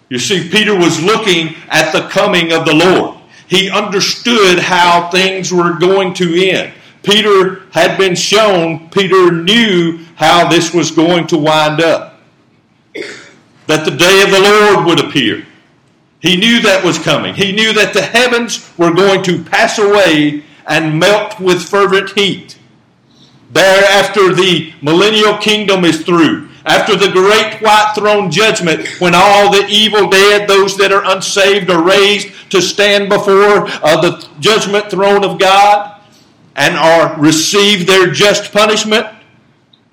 You 0.09 0.19
see, 0.19 0.49
Peter 0.49 0.75
was 0.75 1.01
looking 1.01 1.55
at 1.69 1.91
the 1.91 2.07
coming 2.09 2.51
of 2.51 2.65
the 2.65 2.73
Lord. 2.73 3.17
He 3.47 3.69
understood 3.69 4.59
how 4.59 5.09
things 5.09 5.51
were 5.53 5.73
going 5.77 6.13
to 6.15 6.49
end. 6.49 6.73
Peter 7.03 7.61
had 7.71 7.97
been 7.97 8.15
shown, 8.15 8.89
Peter 8.89 9.31
knew 9.31 9.99
how 10.15 10.49
this 10.49 10.73
was 10.73 10.91
going 10.91 11.27
to 11.27 11.37
wind 11.37 11.81
up. 11.81 12.19
That 13.69 13.85
the 13.85 13.95
day 13.95 14.23
of 14.23 14.31
the 14.31 14.39
Lord 14.39 14.87
would 14.87 14.99
appear. 14.99 15.45
He 16.19 16.37
knew 16.37 16.59
that 16.61 16.83
was 16.83 16.97
coming. 16.97 17.35
He 17.35 17.51
knew 17.51 17.71
that 17.73 17.93
the 17.93 18.01
heavens 18.01 18.67
were 18.79 18.91
going 18.91 19.21
to 19.25 19.43
pass 19.43 19.77
away 19.77 20.43
and 20.65 20.97
melt 20.99 21.39
with 21.39 21.69
fervent 21.69 22.17
heat. 22.17 22.57
Thereafter, 23.51 24.33
the 24.33 24.73
millennial 24.81 25.37
kingdom 25.37 25.85
is 25.85 26.01
through. 26.01 26.49
After 26.65 26.95
the 26.95 27.11
great 27.11 27.61
white 27.61 27.93
throne 27.93 28.31
judgment, 28.31 28.87
when 28.99 29.13
all 29.13 29.51
the 29.51 29.67
evil 29.69 30.09
dead, 30.09 30.49
those 30.49 30.75
that 30.77 30.91
are 30.91 31.05
unsaved, 31.05 31.69
are 31.69 31.83
raised 31.83 32.29
to 32.49 32.63
stand 32.63 33.07
before 33.07 33.67
uh, 33.67 34.01
the 34.01 34.27
judgment 34.39 34.89
throne 34.89 35.23
of 35.23 35.37
God, 35.37 36.01
and 36.55 36.75
are 36.75 37.21
receive 37.21 37.85
their 37.85 38.09
just 38.09 38.51
punishment. 38.51 39.05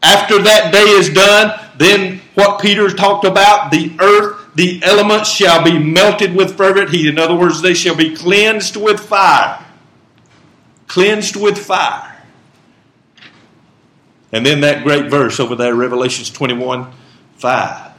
After 0.02 0.40
that 0.42 0.72
day 0.72 0.80
is 0.80 1.10
done, 1.10 1.60
then 1.78 2.20
what 2.34 2.60
Peter 2.60 2.88
talked 2.88 3.24
about, 3.24 3.70
the 3.70 3.94
earth, 4.00 4.54
the 4.54 4.82
elements 4.82 5.30
shall 5.30 5.62
be 5.62 5.78
melted 5.78 6.34
with 6.34 6.56
fervent 6.56 6.90
heat. 6.90 7.06
In 7.06 7.18
other 7.18 7.34
words, 7.34 7.60
they 7.62 7.74
shall 7.74 7.94
be 7.94 8.14
cleansed 8.16 8.76
with 8.76 9.00
fire. 9.00 9.64
Cleansed 10.86 11.36
with 11.36 11.58
fire. 11.58 12.16
And 14.32 14.44
then 14.44 14.60
that 14.62 14.82
great 14.82 15.10
verse 15.10 15.38
over 15.40 15.54
there, 15.54 15.74
Revelations 15.74 16.30
21 16.30 16.92
5. 17.36 17.92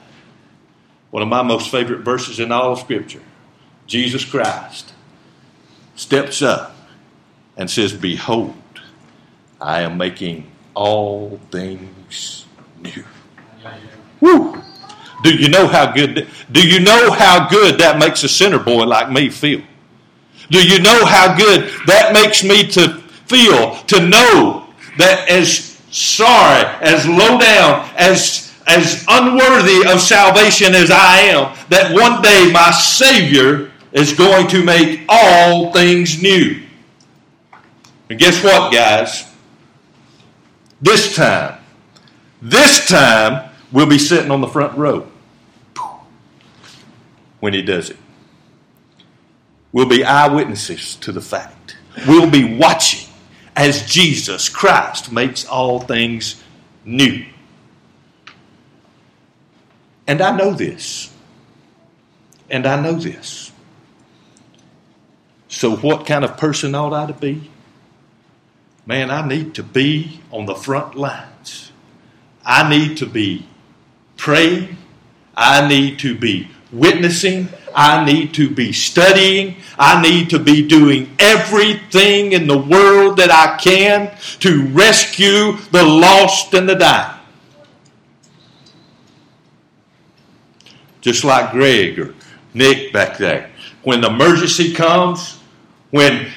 One 1.12 1.24
of 1.24 1.30
my 1.30 1.42
most 1.42 1.72
favorite 1.72 2.02
verses 2.02 2.40
in 2.40 2.52
all 2.52 2.74
of 2.74 2.80
Scripture. 2.80 3.22
Jesus 3.86 4.26
Christ 4.26 4.94
steps 5.96 6.42
up 6.42 6.76
and 7.56 7.70
says, 7.70 7.94
Behold, 7.94 8.56
I 9.62 9.82
am 9.82 9.98
making 9.98 10.52
all 10.74 11.40
things 11.50 12.46
new. 12.80 13.04
Woo! 14.20 14.62
Do 15.24 15.36
you 15.36 15.50
know 15.50 15.68
how 15.68 15.92
good 15.92 16.28
do 16.52 16.68
you 16.68 16.80
know 16.80 17.12
how 17.12 17.50
good 17.50 17.80
that 17.80 17.98
makes 17.98 18.24
a 18.24 18.30
sinner 18.30 18.60
boy 18.60 18.84
like 18.86 19.12
me 19.12 19.30
feel? 19.30 19.62
Do 20.50 20.66
you 20.66 20.80
know 20.80 21.06
how 21.06 21.36
good 21.36 21.70
that 21.88 22.14
makes 22.14 22.44
me 22.44 22.68
to 22.68 23.00
feel 23.28 23.76
to 23.76 24.08
know 24.08 24.68
that 24.98 25.30
as 25.30 25.78
sorry, 25.92 26.66
as 26.82 27.08
low 27.08 27.40
down, 27.40 27.90
as 27.98 28.54
as 28.68 29.06
unworthy 29.08 29.90
of 29.90 30.02
salvation 30.02 30.76
as 30.76 30.92
I 30.92 31.20
am, 31.20 31.56
that 31.70 31.94
one 31.94 32.22
day 32.22 32.52
my 32.52 32.72
Savior 32.72 33.72
is 33.94 34.14
going 34.14 34.48
to 34.50 34.64
make 34.64 35.02
all 35.08 35.72
things 35.72 36.22
new. 36.22 36.62
And 38.10 38.20
guess 38.20 38.44
what, 38.44 38.74
guys? 38.74 39.26
This 40.82 41.16
time, 41.16 41.60
this 42.42 42.88
time, 42.88 43.47
we'll 43.72 43.88
be 43.88 43.98
sitting 43.98 44.32
on 44.32 44.42
the 44.42 44.48
front 44.48 44.78
row 44.78 45.08
when 47.40 47.54
he 47.54 47.62
does 47.62 47.90
it. 47.90 47.98
We'll 49.72 49.88
be 49.88 50.04
eyewitnesses 50.04 50.96
to 50.98 51.12
the 51.12 51.22
fact. 51.22 51.78
We'll 52.08 52.30
be 52.30 52.58
watching 52.58 53.10
as 53.56 53.86
Jesus 53.86 54.50
Christ 54.50 55.12
makes 55.12 55.46
all 55.46 55.80
things 55.80 56.42
new. 56.86 57.26
And 60.08 60.22
I 60.22 60.36
know 60.36 60.52
this. 60.54 61.14
And 62.50 62.66
I 62.66 62.82
know 62.82 62.94
this. 62.94 63.52
So, 65.50 65.76
what 65.76 66.06
kind 66.06 66.24
of 66.24 66.38
person 66.38 66.76
ought 66.76 66.94
I 66.94 67.08
to 67.08 67.14
be? 67.14 67.50
man, 68.88 69.12
I 69.12 69.28
need 69.28 69.54
to 69.56 69.64
be 69.64 70.22
on 70.32 70.46
the 70.46 70.56
front 70.56 70.96
lines. 70.96 71.72
I 72.44 72.68
need 72.68 72.98
to 72.98 73.06
be 73.06 73.46
praying. 74.28 74.76
I 75.38 75.66
need 75.70 76.00
to 76.00 76.14
be 76.14 76.50
witnessing. 76.70 77.48
I 77.74 78.04
need 78.04 78.34
to 78.34 78.50
be 78.50 78.74
studying. 78.74 79.56
I 79.80 80.02
need 80.02 80.30
to 80.32 80.40
be 80.40 80.68
doing 80.68 81.10
everything 81.18 82.34
in 82.34 82.46
the 82.46 82.58
world 82.58 83.16
that 83.20 83.32
I 83.32 83.56
can 83.56 84.14
to 84.40 84.68
rescue 84.74 85.54
the 85.72 85.82
lost 85.82 86.54
and 86.54 86.68
the 86.68 86.76
dying. 86.76 87.18
Just 91.00 91.24
like 91.24 91.52
Greg 91.52 91.98
or 91.98 92.14
Nick 92.54 92.92
back 92.92 93.18
there. 93.18 93.50
When 93.84 94.02
the 94.02 94.10
emergency 94.10 94.74
comes, 94.74 95.40
when 95.92 96.28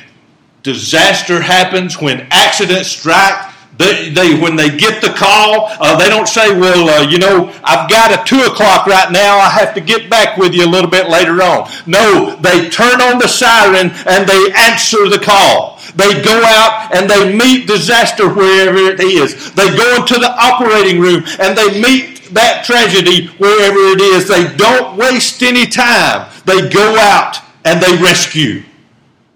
disaster 0.62 1.40
happens, 1.40 2.00
when 2.00 2.28
accidents 2.30 2.90
strike, 2.90 3.50
they, 3.80 4.10
they, 4.10 4.38
when 4.38 4.56
they 4.56 4.76
get 4.76 5.00
the 5.00 5.08
call, 5.08 5.68
uh, 5.80 5.96
they 5.96 6.10
don't 6.10 6.28
say, 6.28 6.52
well, 6.52 6.87
uh, 6.90 7.08
you 7.08 7.18
know, 7.18 7.50
I've 7.64 7.88
got 7.88 8.12
a 8.12 8.22
2 8.28 8.42
o'clock 8.42 8.87
right 8.87 9.10
now. 9.10 9.38
I 9.38 9.49
have 9.49 9.72
to 9.72 9.80
get 9.80 10.10
back 10.10 10.37
with 10.37 10.52
you 10.52 10.66
a 10.66 10.70
little 10.70 10.90
bit 10.90 11.08
later 11.08 11.40
on. 11.42 11.66
No, 11.87 12.37
they 12.37 12.68
turn 12.68 13.00
on 13.00 13.18
the 13.18 13.26
siren 13.26 13.90
and 14.06 14.28
they 14.28 14.52
answer 14.52 15.08
the 15.08 15.18
call. 15.18 15.80
They 15.96 16.22
go 16.22 16.42
out 16.44 16.94
and 16.94 17.08
they 17.08 17.34
meet 17.34 17.66
disaster 17.66 18.28
wherever 18.28 18.76
it 18.76 19.00
is. 19.00 19.50
They 19.54 19.75
go 19.75 19.96
into 19.96 20.18
the 20.18 20.30
operating 20.38 21.00
room 21.00 21.25
and 21.40 21.56
they 21.56 21.80
meet 21.80 22.20
that 22.34 22.64
tragedy 22.66 23.28
wherever 23.38 23.78
it 23.78 24.00
is, 24.00 24.28
they 24.28 24.54
don't 24.56 24.99
waste 24.99 25.42
any 25.42 25.66
time. 25.66 26.30
They 26.44 26.68
go 26.68 26.99
out 26.99 27.38
and 27.64 27.82
they 27.82 27.96
rescue. 27.96 28.62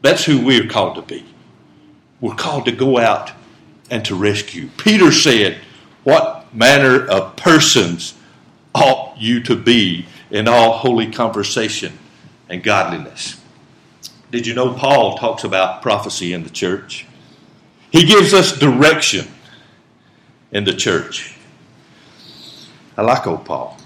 That's 0.03 0.25
who 0.25 0.45
we're 0.45 0.69
called 0.69 0.97
to 0.97 1.03
be. 1.03 1.25
We're 2.21 2.35
called 2.35 2.67
to 2.67 2.73
go 2.73 2.99
out 2.99 3.33
and 3.95 4.05
to 4.05 4.17
rescue. 4.17 4.69
Peter 4.77 5.13
said, 5.13 5.57
What 6.03 6.53
manner 6.53 7.07
of 7.07 7.37
persons 7.37 8.15
ought 8.75 9.17
you 9.17 9.41
to 9.45 9.55
be 9.55 10.07
in 10.33 10.49
all 10.49 10.73
holy 10.73 11.13
conversation 11.13 11.97
and 12.49 12.61
godliness? 12.61 13.41
Did 14.33 14.49
you 14.49 14.55
know 14.55 14.75
Paul 14.75 15.17
talks 15.17 15.45
about 15.45 15.81
prophecy 15.81 16.33
in 16.33 16.43
the 16.43 16.51
church? 16.51 17.07
He 17.93 18.05
gives 18.05 18.35
us 18.35 18.59
direction 18.59 19.29
in 20.51 20.65
the 20.65 20.75
church. 20.75 21.37
I 22.97 23.03
like 23.03 23.29
old 23.29 23.45
Paul. 23.45 23.79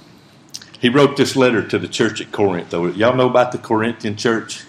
He 0.81 0.89
wrote 0.89 1.19
this 1.19 1.37
letter 1.37 1.69
to 1.69 1.79
the 1.79 1.89
church 1.89 2.23
at 2.23 2.33
Corinth, 2.33 2.71
though. 2.71 2.87
Y'all 2.87 3.15
know 3.15 3.29
about 3.29 3.53
the 3.53 3.59
Corinthian 3.59 4.17
church? 4.17 4.65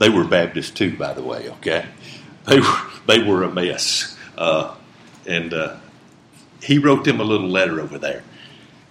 They 0.00 0.08
were 0.08 0.24
Baptists 0.24 0.72
too, 0.72 0.96
by 0.96 1.12
the 1.12 1.22
way, 1.22 1.48
okay? 1.48 1.86
They 2.48 2.58
were, 2.58 2.80
they 3.06 3.22
were 3.22 3.44
a 3.44 3.52
mess. 3.52 4.13
Uh, 4.36 4.74
and 5.26 5.52
uh, 5.54 5.76
he 6.62 6.78
wrote 6.78 7.04
them 7.04 7.20
a 7.20 7.24
little 7.24 7.48
letter 7.48 7.80
over 7.80 7.98
there. 7.98 8.22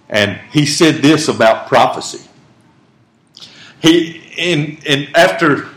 And 0.08 0.40
he 0.52 0.66
said 0.66 0.96
this 0.96 1.28
about 1.28 1.66
prophecy. 1.66 2.28
He, 3.80 4.22
in, 4.36 4.78
in, 4.86 5.08
after 5.14 5.68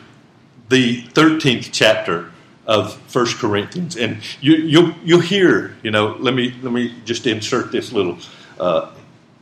the 0.70 1.04
13th 1.04 1.70
chapter 1.72 2.32
of 2.66 2.96
First 3.08 3.38
Corinthians, 3.38 3.96
and 3.96 4.22
you, 4.42 4.56
you'll, 4.56 4.94
you'll 5.04 5.22
hear, 5.22 5.76
you 5.84 5.92
know, 5.92 6.18
let 6.20 6.34
me, 6.34 6.54
let 6.62 6.74
me 6.74 6.96
just 7.06 7.26
insert 7.26 7.72
this 7.72 7.92
little, 7.92 8.18
uh, 8.60 8.92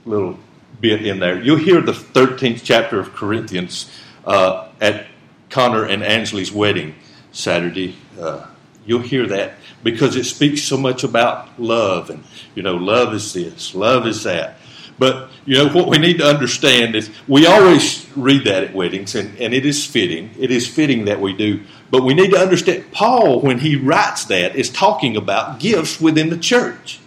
little 0.05 0.39
bit 0.79 1.05
in 1.05 1.20
there. 1.20 1.41
You'll 1.41 1.58
hear 1.58 1.82
the 1.82 1.91
13th 1.91 2.62
chapter 2.63 3.00
of 3.00 3.13
Corinthians 3.13 3.91
uh, 4.25 4.70
at 4.82 5.08
Connor 5.50 5.86
and 5.86 6.03
Ansley's 6.03 6.51
wedding 6.51 6.96
Saturday. 7.32 7.96
Uh, 8.20 8.46
you'll 8.86 9.01
hear 9.01 9.27
that 9.27 9.54
because 9.84 10.15
it 10.15 10.25
speaks 10.25 10.63
so 10.63 10.77
much 10.77 11.04
about 11.04 11.60
love 11.60 12.10
and 12.10 12.24
you 12.54 12.63
know 12.63 12.75
love 12.75 13.13
is 13.13 13.34
this 13.34 13.75
love 13.75 14.08
is 14.08 14.24
that. 14.24 14.58
But 14.98 15.30
you 15.46 15.56
know 15.56 15.70
what 15.70 15.89
we 15.89 15.98
need 15.98 16.20
to 16.20 16.25
understand 16.25 16.96
is 16.96 17.10
we 17.27 17.46
always 17.46 18.08
read 18.15 18.46
that 18.46 18.63
at 18.63 18.74
weddings 18.74 19.13
and, 19.15 19.38
and 19.39 19.54
it 19.54 19.65
is 19.65 19.86
fitting 19.86 20.32
it 20.39 20.51
is 20.51 20.68
fitting 20.68 21.06
that 21.06 21.20
we 21.20 21.34
do. 21.34 21.63
But 21.92 22.04
we 22.04 22.13
need 22.13 22.32
to 22.32 22.38
understand 22.38 22.92
paul 22.92 23.42
when 23.42 23.60
he 23.60 23.75
writes 23.75 24.25
that 24.25 24.56
is 24.56 24.70
talking 24.70 25.18
about 25.18 25.60
gifts 25.60 26.00
within 26.00 26.30
the 26.30 26.38
church. 26.38 27.00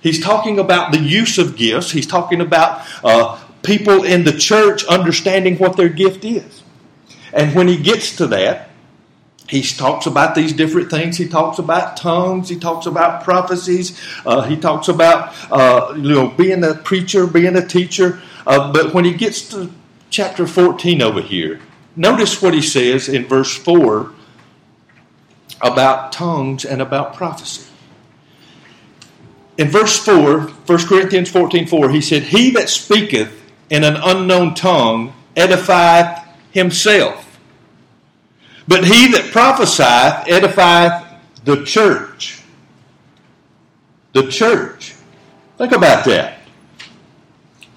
He's 0.00 0.22
talking 0.22 0.58
about 0.58 0.92
the 0.92 1.00
use 1.00 1.38
of 1.38 1.56
gifts. 1.56 1.90
He's 1.90 2.06
talking 2.06 2.40
about 2.40 2.86
uh, 3.02 3.42
people 3.62 4.04
in 4.04 4.24
the 4.24 4.32
church 4.32 4.84
understanding 4.84 5.56
what 5.56 5.76
their 5.76 5.88
gift 5.88 6.24
is. 6.24 6.62
And 7.32 7.54
when 7.54 7.68
he 7.68 7.76
gets 7.76 8.16
to 8.16 8.28
that 8.28 8.67
he 9.48 9.62
talks 9.62 10.06
about 10.06 10.34
these 10.34 10.52
different 10.52 10.90
things. 10.90 11.16
He 11.16 11.26
talks 11.26 11.58
about 11.58 11.96
tongues. 11.96 12.48
He 12.48 12.58
talks 12.58 12.86
about 12.86 13.24
prophecies. 13.24 13.98
Uh, 14.26 14.42
he 14.42 14.56
talks 14.56 14.88
about 14.88 15.34
uh, 15.50 15.94
you 15.96 16.14
know 16.14 16.28
being 16.28 16.62
a 16.64 16.74
preacher, 16.74 17.26
being 17.26 17.56
a 17.56 17.66
teacher. 17.66 18.20
Uh, 18.46 18.72
but 18.72 18.92
when 18.92 19.04
he 19.04 19.12
gets 19.14 19.48
to 19.50 19.70
chapter 20.10 20.46
14 20.46 21.02
over 21.02 21.22
here, 21.22 21.60
notice 21.96 22.42
what 22.42 22.54
he 22.54 22.62
says 22.62 23.08
in 23.08 23.26
verse 23.26 23.54
4 23.56 24.12
about 25.60 26.12
tongues 26.12 26.64
and 26.64 26.80
about 26.80 27.14
prophecy. 27.14 27.64
In 29.56 29.68
verse 29.68 29.98
4, 29.98 30.40
1 30.40 30.86
Corinthians 30.86 31.30
14 31.30 31.66
4, 31.66 31.90
he 31.90 32.00
said, 32.00 32.22
He 32.24 32.50
that 32.50 32.68
speaketh 32.68 33.32
in 33.70 33.82
an 33.82 33.96
unknown 33.96 34.54
tongue 34.54 35.14
edifieth 35.34 36.24
himself. 36.52 37.27
But 38.68 38.84
he 38.84 39.08
that 39.12 39.32
prophesieth 39.32 40.26
edifieth 40.28 41.06
the 41.44 41.64
church. 41.64 42.42
The 44.12 44.30
church. 44.30 44.94
Think 45.56 45.72
about 45.72 46.04
that. 46.04 46.40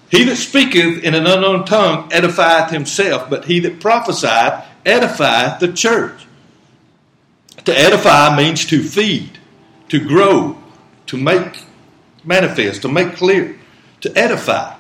He 0.10 0.26
that 0.26 0.36
speaketh 0.36 1.02
in 1.04 1.16
an 1.16 1.26
unknown 1.26 1.64
tongue 1.64 2.10
edifieth 2.10 2.72
himself, 2.72 3.30
but 3.30 3.46
he 3.46 3.62
that 3.62 3.80
prophesieth 3.80 4.66
edifieth 4.86 5.60
the 5.60 5.72
church. 5.72 6.28
To 7.64 7.78
edify 7.78 8.36
means 8.36 8.66
to 8.66 8.84
feed, 8.84 9.38
to 9.90 10.00
grow, 10.00 10.58
to 11.06 11.18
make 11.18 11.64
manifest, 12.26 12.82
to 12.82 12.90
make 12.90 13.16
clear, 13.16 13.58
to 14.02 14.12
edify. 14.18 14.76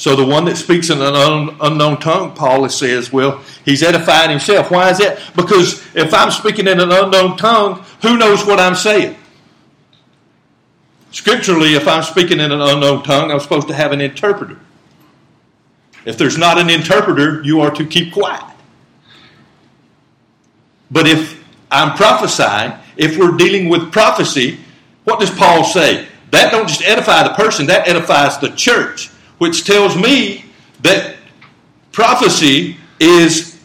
So 0.00 0.16
the 0.16 0.24
one 0.24 0.46
that 0.46 0.56
speaks 0.56 0.88
in 0.88 1.02
an 1.02 1.14
un- 1.14 1.58
unknown 1.60 2.00
tongue, 2.00 2.34
Paul 2.34 2.66
says, 2.70 3.12
well, 3.12 3.44
he's 3.66 3.82
edifying 3.82 4.30
himself. 4.30 4.70
Why 4.70 4.88
is 4.88 4.96
that? 4.96 5.20
Because 5.36 5.84
if 5.94 6.14
I'm 6.14 6.30
speaking 6.30 6.66
in 6.66 6.80
an 6.80 6.90
unknown 6.90 7.36
tongue, 7.36 7.84
who 8.00 8.16
knows 8.16 8.46
what 8.46 8.58
I'm 8.58 8.74
saying? 8.74 9.14
Scripturally, 11.10 11.74
if 11.74 11.86
I'm 11.86 12.02
speaking 12.02 12.40
in 12.40 12.50
an 12.50 12.62
unknown 12.62 13.02
tongue, 13.02 13.30
I'm 13.30 13.40
supposed 13.40 13.68
to 13.68 13.74
have 13.74 13.92
an 13.92 14.00
interpreter. 14.00 14.58
If 16.06 16.16
there's 16.16 16.38
not 16.38 16.56
an 16.56 16.70
interpreter, 16.70 17.42
you 17.42 17.60
are 17.60 17.70
to 17.72 17.84
keep 17.84 18.14
quiet. 18.14 18.42
But 20.90 21.08
if 21.08 21.44
I'm 21.70 21.94
prophesying, 21.94 22.72
if 22.96 23.18
we're 23.18 23.36
dealing 23.36 23.68
with 23.68 23.92
prophecy, 23.92 24.60
what 25.04 25.20
does 25.20 25.30
Paul 25.30 25.62
say? 25.62 26.08
That 26.30 26.52
don't 26.52 26.68
just 26.68 26.80
edify 26.80 27.22
the 27.22 27.34
person, 27.34 27.66
that 27.66 27.86
edifies 27.86 28.38
the 28.38 28.48
church 28.52 29.10
which 29.40 29.64
tells 29.64 29.96
me 29.96 30.44
that 30.82 31.16
prophecy 31.92 32.76
is 33.00 33.58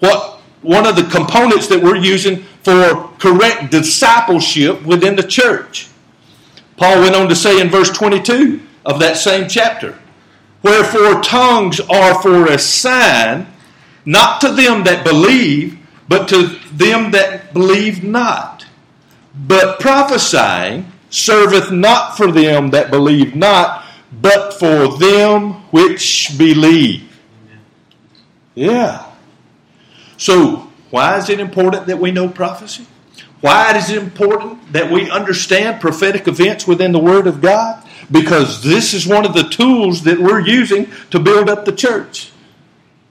what 0.00 0.38
one 0.60 0.86
of 0.86 0.96
the 0.96 1.04
components 1.04 1.66
that 1.66 1.82
we're 1.82 1.96
using 1.96 2.42
for 2.62 3.10
correct 3.18 3.70
discipleship 3.70 4.82
within 4.84 5.16
the 5.16 5.22
church. 5.22 5.88
Paul 6.76 7.00
went 7.00 7.14
on 7.14 7.30
to 7.30 7.34
say 7.34 7.58
in 7.58 7.70
verse 7.70 7.88
22 7.88 8.60
of 8.84 9.00
that 9.00 9.16
same 9.16 9.48
chapter, 9.48 9.98
Wherefore 10.62 11.22
tongues 11.22 11.80
are 11.80 12.20
for 12.20 12.44
a 12.44 12.58
sign, 12.58 13.46
not 14.04 14.42
to 14.42 14.52
them 14.52 14.84
that 14.84 15.04
believe, 15.04 15.78
but 16.06 16.28
to 16.28 16.48
them 16.70 17.12
that 17.12 17.54
believe 17.54 18.04
not. 18.04 18.66
But 19.34 19.80
prophesying 19.80 20.92
serveth 21.08 21.70
not 21.72 22.18
for 22.18 22.30
them 22.30 22.70
that 22.70 22.90
believe 22.90 23.34
not, 23.34 23.83
but 24.20 24.54
for 24.54 24.96
them 24.98 25.52
which 25.70 26.34
believe. 26.36 27.10
Yeah. 28.54 29.10
So, 30.16 30.70
why 30.90 31.18
is 31.18 31.28
it 31.28 31.40
important 31.40 31.86
that 31.86 31.98
we 31.98 32.12
know 32.12 32.28
prophecy? 32.28 32.86
Why 33.40 33.76
is 33.76 33.90
it 33.90 34.02
important 34.02 34.72
that 34.72 34.90
we 34.90 35.10
understand 35.10 35.80
prophetic 35.80 36.28
events 36.28 36.66
within 36.66 36.92
the 36.92 36.98
Word 36.98 37.26
of 37.26 37.40
God? 37.40 37.86
Because 38.10 38.62
this 38.62 38.94
is 38.94 39.06
one 39.06 39.26
of 39.26 39.34
the 39.34 39.42
tools 39.42 40.04
that 40.04 40.18
we're 40.18 40.40
using 40.40 40.90
to 41.10 41.18
build 41.18 41.50
up 41.50 41.64
the 41.64 41.72
church. 41.72 42.30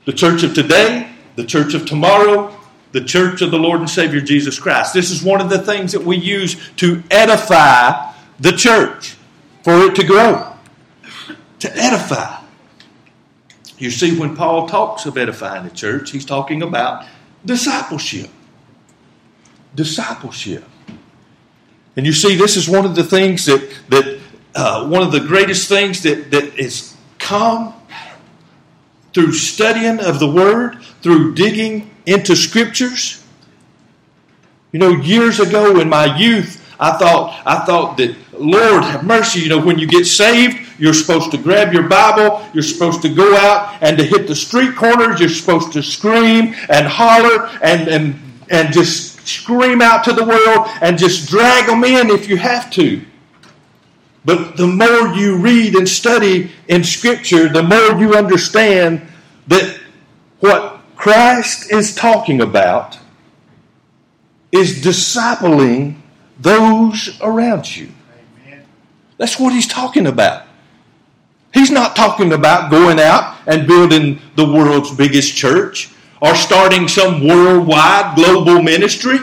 The 0.05 0.13
church 0.13 0.43
of 0.43 0.53
today, 0.53 1.11
the 1.35 1.45
church 1.45 1.73
of 1.73 1.85
tomorrow, 1.85 2.55
the 2.93 3.03
church 3.03 3.41
of 3.41 3.51
the 3.51 3.59
Lord 3.59 3.79
and 3.79 3.89
Savior 3.89 4.21
Jesus 4.21 4.59
Christ. 4.59 4.93
This 4.93 5.11
is 5.11 5.23
one 5.23 5.41
of 5.41 5.49
the 5.49 5.59
things 5.59 5.91
that 5.91 6.03
we 6.03 6.15
use 6.17 6.55
to 6.77 7.03
edify 7.11 8.11
the 8.39 8.51
church, 8.51 9.15
for 9.63 9.81
it 9.83 9.95
to 9.95 10.03
grow 10.03 10.52
to 11.63 11.75
edify. 11.77 12.41
You 13.77 13.89
see, 13.89 14.19
when 14.19 14.35
Paul 14.35 14.67
talks 14.67 15.05
of 15.05 15.17
edifying 15.17 15.63
the 15.63 15.71
church, 15.71 16.11
he's 16.11 16.25
talking 16.25 16.61
about 16.61 17.05
discipleship. 17.45 18.29
Discipleship. 19.73 20.65
And 21.95 22.05
you 22.05 22.11
see, 22.11 22.35
this 22.35 22.57
is 22.57 22.67
one 22.67 22.85
of 22.85 22.95
the 22.95 23.03
things 23.03 23.45
that, 23.45 23.77
that 23.89 24.19
uh, 24.53 24.87
one 24.89 25.01
of 25.03 25.13
the 25.13 25.21
greatest 25.21 25.69
things 25.69 26.03
that, 26.03 26.31
that 26.31 26.53
has 26.59 26.97
come 27.17 27.73
through 29.13 29.31
studying 29.31 29.99
of 30.01 30.19
the 30.19 30.29
Word, 30.29 30.83
through 31.01 31.33
digging 31.33 31.89
into 32.05 32.35
Scriptures. 32.35 33.23
You 34.73 34.79
know, 34.79 34.89
years 34.89 35.39
ago 35.39 35.79
in 35.79 35.87
my 35.87 36.17
youth, 36.17 36.59
I 36.77 36.97
thought 36.97 37.41
I 37.45 37.65
thought 37.65 37.97
that 37.97 38.15
Lord 38.33 38.83
have 38.83 39.05
mercy. 39.05 39.41
You 39.41 39.49
know, 39.49 39.63
when 39.63 39.79
you 39.79 39.87
get 39.87 40.05
saved, 40.05 40.62
you're 40.83 40.93
supposed 40.93 41.31
to 41.31 41.37
grab 41.37 41.71
your 41.71 41.87
Bible. 41.87 42.45
You're 42.53 42.61
supposed 42.61 43.01
to 43.03 43.09
go 43.09 43.37
out 43.37 43.81
and 43.81 43.97
to 43.97 44.03
hit 44.03 44.27
the 44.27 44.35
street 44.35 44.75
corners. 44.75 45.17
You're 45.17 45.29
supposed 45.29 45.71
to 45.71 45.81
scream 45.81 46.53
and 46.67 46.85
holler 46.85 47.47
and, 47.63 47.87
and, 47.87 48.19
and 48.49 48.73
just 48.73 49.25
scream 49.25 49.81
out 49.81 50.03
to 50.03 50.11
the 50.11 50.25
world 50.25 50.67
and 50.81 50.97
just 50.97 51.29
drag 51.29 51.67
them 51.67 51.85
in 51.85 52.09
if 52.09 52.27
you 52.27 52.35
have 52.35 52.69
to. 52.71 53.01
But 54.25 54.57
the 54.57 54.67
more 54.67 55.15
you 55.15 55.37
read 55.37 55.75
and 55.75 55.87
study 55.87 56.51
in 56.67 56.83
Scripture, 56.83 57.47
the 57.47 57.63
more 57.63 57.97
you 57.97 58.15
understand 58.15 59.07
that 59.47 59.79
what 60.41 60.81
Christ 60.97 61.71
is 61.71 61.95
talking 61.95 62.41
about 62.41 62.99
is 64.51 64.83
discipling 64.83 66.01
those 66.41 67.17
around 67.21 67.73
you. 67.73 67.87
That's 69.17 69.39
what 69.39 69.53
he's 69.53 69.67
talking 69.67 70.07
about. 70.07 70.47
He's 71.53 71.69
not 71.69 71.95
talking 71.95 72.33
about 72.33 72.71
going 72.71 72.99
out 72.99 73.37
and 73.45 73.67
building 73.67 74.19
the 74.35 74.45
world's 74.45 74.93
biggest 74.93 75.35
church 75.35 75.89
or 76.21 76.35
starting 76.35 76.87
some 76.87 77.27
worldwide 77.27 78.15
global 78.15 78.61
ministry. 78.61 79.19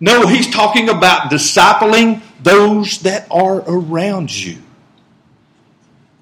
No, 0.00 0.26
he's 0.26 0.50
talking 0.50 0.88
about 0.88 1.30
discipling 1.30 2.22
those 2.42 3.00
that 3.00 3.26
are 3.30 3.62
around 3.68 4.34
you. 4.34 4.58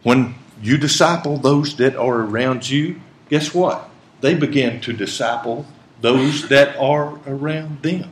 When 0.02 0.34
you 0.62 0.76
disciple 0.78 1.36
those 1.36 1.76
that 1.76 1.96
are 1.96 2.20
around 2.20 2.68
you, 2.68 3.00
guess 3.28 3.54
what? 3.54 3.88
They 4.20 4.34
begin 4.34 4.80
to 4.82 4.92
disciple 4.92 5.66
those 6.00 6.48
that 6.48 6.76
are 6.76 7.18
around 7.26 7.82
them. 7.82 8.10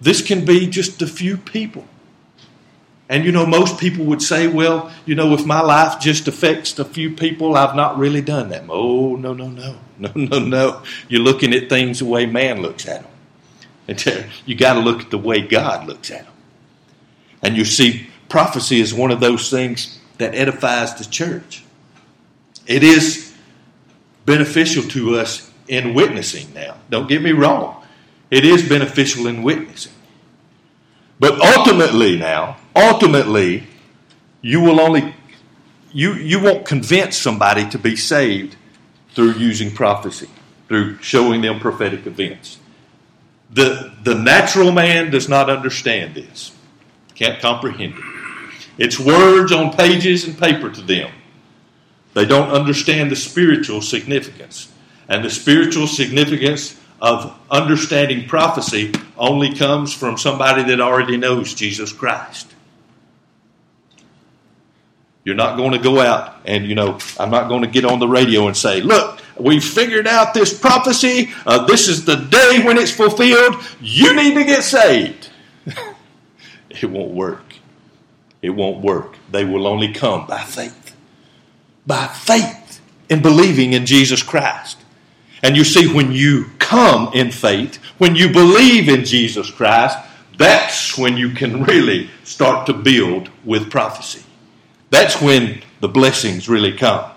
This 0.00 0.22
can 0.22 0.44
be 0.44 0.66
just 0.66 1.02
a 1.02 1.06
few 1.06 1.36
people. 1.36 1.84
And 3.10 3.24
you 3.24 3.32
know, 3.32 3.44
most 3.44 3.78
people 3.78 4.04
would 4.04 4.22
say, 4.22 4.46
well, 4.46 4.92
you 5.04 5.16
know, 5.16 5.34
if 5.34 5.44
my 5.44 5.60
life 5.60 6.00
just 6.00 6.28
affects 6.28 6.78
a 6.78 6.84
few 6.84 7.10
people, 7.10 7.56
I've 7.56 7.74
not 7.74 7.98
really 7.98 8.22
done 8.22 8.50
that. 8.50 8.62
Oh, 8.68 9.16
no, 9.16 9.34
no, 9.34 9.48
no. 9.48 9.76
No, 10.00 10.12
no, 10.14 10.38
no. 10.38 10.82
You're 11.08 11.20
looking 11.20 11.52
at 11.52 11.68
things 11.68 11.98
the 11.98 12.06
way 12.06 12.24
man 12.24 12.62
looks 12.62 12.88
at 12.88 13.02
them. 13.02 13.10
And 13.86 14.24
you 14.46 14.54
got 14.54 14.74
to 14.74 14.80
look 14.80 15.02
at 15.02 15.10
the 15.10 15.18
way 15.18 15.42
God 15.42 15.86
looks 15.86 16.10
at 16.10 16.24
them. 16.24 16.32
And 17.42 17.54
you 17.54 17.66
see, 17.66 18.06
prophecy 18.30 18.80
is 18.80 18.94
one 18.94 19.10
of 19.10 19.20
those 19.20 19.50
things 19.50 19.98
that 20.16 20.34
edifies 20.34 20.94
the 20.94 21.04
church. 21.04 21.64
It 22.66 22.82
is 22.82 23.34
beneficial 24.24 24.84
to 24.84 25.16
us 25.18 25.50
in 25.68 25.92
witnessing 25.92 26.54
now. 26.54 26.76
Don't 26.88 27.08
get 27.08 27.20
me 27.20 27.32
wrong. 27.32 27.84
It 28.30 28.46
is 28.46 28.66
beneficial 28.66 29.26
in 29.26 29.42
witnessing. 29.42 29.92
But 31.18 31.38
ultimately 31.42 32.16
now, 32.16 32.56
ultimately, 32.74 33.64
you 34.42 34.60
will 34.60 34.80
only 34.80 35.14
you 35.92 36.14
you 36.14 36.40
won't 36.40 36.64
convince 36.64 37.16
somebody 37.16 37.68
to 37.70 37.78
be 37.78 37.96
saved 37.96 38.56
through 39.14 39.32
using 39.32 39.70
prophecy, 39.70 40.28
through 40.68 40.98
showing 40.98 41.42
them 41.42 41.60
prophetic 41.60 42.06
events. 42.06 42.58
The 43.50 43.92
the 44.02 44.14
natural 44.14 44.72
man 44.72 45.10
does 45.10 45.28
not 45.28 45.50
understand 45.50 46.14
this. 46.14 46.52
Can't 47.14 47.40
comprehend 47.40 47.94
it. 47.94 48.04
It's 48.78 48.98
words 48.98 49.52
on 49.52 49.76
pages 49.76 50.24
and 50.24 50.38
paper 50.38 50.70
to 50.70 50.80
them. 50.80 51.10
They 52.14 52.24
don't 52.24 52.50
understand 52.50 53.10
the 53.10 53.16
spiritual 53.16 53.82
significance. 53.82 54.72
And 55.08 55.24
the 55.24 55.30
spiritual 55.30 55.86
significance 55.86 56.80
of 57.00 57.36
understanding 57.50 58.28
prophecy 58.28 58.92
only 59.18 59.54
comes 59.54 59.92
from 59.92 60.16
somebody 60.16 60.62
that 60.64 60.80
already 60.80 61.16
knows 61.16 61.54
Jesus 61.54 61.92
Christ. 61.92 62.54
You're 65.30 65.36
not 65.36 65.56
going 65.56 65.70
to 65.70 65.78
go 65.78 66.00
out 66.00 66.40
and, 66.44 66.66
you 66.66 66.74
know, 66.74 66.98
I'm 67.16 67.30
not 67.30 67.46
going 67.46 67.62
to 67.62 67.68
get 67.68 67.84
on 67.84 68.00
the 68.00 68.08
radio 68.08 68.48
and 68.48 68.56
say, 68.56 68.80
look, 68.80 69.20
we 69.38 69.60
figured 69.60 70.08
out 70.08 70.34
this 70.34 70.52
prophecy. 70.52 71.30
Uh, 71.46 71.66
this 71.66 71.86
is 71.86 72.04
the 72.04 72.16
day 72.16 72.60
when 72.64 72.76
it's 72.76 72.90
fulfilled. 72.90 73.54
You 73.80 74.12
need 74.16 74.34
to 74.34 74.42
get 74.42 74.64
saved. 74.64 75.30
it 76.70 76.90
won't 76.90 77.12
work. 77.12 77.44
It 78.42 78.50
won't 78.50 78.82
work. 78.82 79.14
They 79.30 79.44
will 79.44 79.68
only 79.68 79.92
come 79.92 80.26
by 80.26 80.42
faith. 80.42 80.96
By 81.86 82.08
faith 82.08 82.80
in 83.08 83.22
believing 83.22 83.72
in 83.72 83.86
Jesus 83.86 84.24
Christ. 84.24 84.78
And 85.44 85.56
you 85.56 85.62
see, 85.62 85.94
when 85.94 86.10
you 86.10 86.46
come 86.58 87.12
in 87.14 87.30
faith, 87.30 87.76
when 87.98 88.16
you 88.16 88.32
believe 88.32 88.88
in 88.88 89.04
Jesus 89.04 89.48
Christ, 89.48 89.96
that's 90.36 90.98
when 90.98 91.16
you 91.16 91.30
can 91.30 91.62
really 91.62 92.10
start 92.24 92.66
to 92.66 92.72
build 92.72 93.30
with 93.44 93.70
prophecy. 93.70 94.24
That's 94.90 95.20
when 95.20 95.62
the 95.80 95.88
blessings 95.88 96.48
really 96.48 96.76
come. 96.76 97.10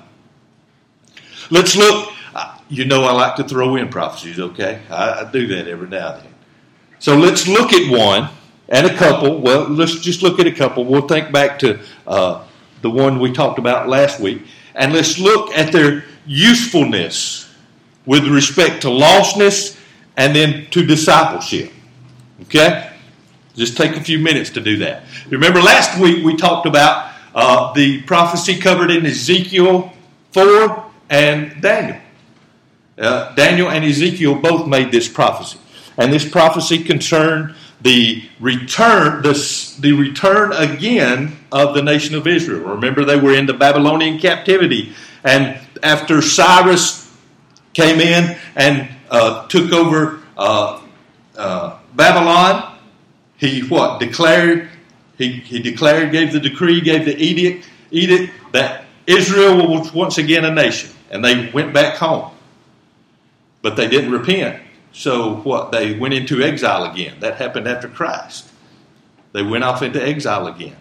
Let's 1.49 1.75
look. 1.75 2.11
You 2.69 2.85
know, 2.85 3.03
I 3.03 3.11
like 3.11 3.35
to 3.35 3.43
throw 3.43 3.75
in 3.75 3.89
prophecies, 3.89 4.39
okay? 4.39 4.81
I, 4.89 5.21
I 5.21 5.31
do 5.31 5.45
that 5.47 5.67
every 5.67 5.87
now 5.87 6.13
and 6.15 6.23
then. 6.23 6.33
So 6.97 7.15
let's 7.15 7.47
look 7.47 7.73
at 7.73 7.91
one 7.91 8.29
and 8.69 8.87
a 8.87 8.95
couple. 8.95 9.41
Well, 9.41 9.67
let's 9.67 9.99
just 9.99 10.23
look 10.23 10.39
at 10.39 10.47
a 10.47 10.51
couple. 10.51 10.85
We'll 10.85 11.07
think 11.07 11.31
back 11.31 11.59
to 11.59 11.79
uh, 12.07 12.45
the 12.81 12.89
one 12.89 13.19
we 13.19 13.31
talked 13.31 13.59
about 13.59 13.89
last 13.89 14.19
week, 14.19 14.41
and 14.73 14.93
let's 14.93 15.19
look 15.19 15.51
at 15.51 15.71
their 15.71 16.05
usefulness 16.25 17.53
with 18.05 18.25
respect 18.27 18.81
to 18.83 18.87
lostness 18.87 19.79
and 20.17 20.35
then 20.35 20.67
to 20.71 20.85
discipleship. 20.85 21.71
Okay? 22.43 22.89
Just 23.55 23.77
take 23.77 23.95
a 23.95 24.01
few 24.01 24.17
minutes 24.17 24.49
to 24.51 24.61
do 24.61 24.77
that. 24.77 25.03
Remember, 25.29 25.61
last 25.61 25.99
week 25.99 26.25
we 26.25 26.35
talked 26.35 26.65
about 26.65 27.12
uh, 27.33 27.73
the 27.73 28.01
prophecy 28.03 28.59
covered 28.59 28.91
in 28.91 29.05
Ezekiel 29.05 29.91
4 30.31 30.85
and 31.09 31.61
Daniel. 31.61 31.99
Uh, 32.97 33.33
Daniel 33.35 33.69
and 33.69 33.83
Ezekiel 33.83 34.35
both 34.35 34.67
made 34.67 34.91
this 34.91 35.07
prophecy. 35.07 35.59
And 35.97 36.11
this 36.11 36.27
prophecy 36.29 36.83
concerned 36.83 37.55
the 37.81 38.23
return, 38.39 39.21
the, 39.21 39.75
the 39.79 39.91
return 39.91 40.53
again 40.53 41.37
of 41.51 41.75
the 41.75 41.81
nation 41.81 42.15
of 42.15 42.25
Israel. 42.27 42.61
Remember, 42.75 43.03
they 43.03 43.19
were 43.19 43.33
in 43.33 43.45
the 43.45 43.53
Babylonian 43.53 44.19
captivity. 44.19 44.93
And 45.23 45.59
after 45.81 46.21
Cyrus 46.21 47.13
came 47.73 47.99
in 47.99 48.37
and 48.55 48.89
uh, 49.09 49.47
took 49.47 49.71
over 49.73 50.21
uh, 50.37 50.81
uh, 51.35 51.77
Babylon, 51.93 52.77
he 53.37 53.61
what? 53.61 53.99
Declared 53.99 54.69
he, 55.23 55.39
he 55.39 55.59
declared, 55.59 56.11
gave 56.11 56.33
the 56.33 56.39
decree, 56.39 56.81
gave 56.81 57.05
the 57.05 57.17
edict, 57.17 57.67
edict 57.91 58.33
that 58.51 58.85
Israel 59.07 59.67
was 59.67 59.93
once 59.93 60.17
again 60.17 60.45
a 60.45 60.51
nation, 60.53 60.89
and 61.09 61.23
they 61.23 61.49
went 61.51 61.73
back 61.73 61.95
home. 61.95 62.31
But 63.61 63.75
they 63.75 63.87
didn't 63.87 64.11
repent. 64.11 64.61
So 64.91 65.37
what? 65.37 65.71
They 65.71 65.97
went 65.97 66.13
into 66.13 66.41
exile 66.41 66.83
again. 66.91 67.19
That 67.21 67.35
happened 67.35 67.67
after 67.67 67.87
Christ. 67.87 68.49
They 69.31 69.41
went 69.41 69.63
off 69.63 69.81
into 69.81 70.01
exile 70.05 70.47
again. 70.47 70.75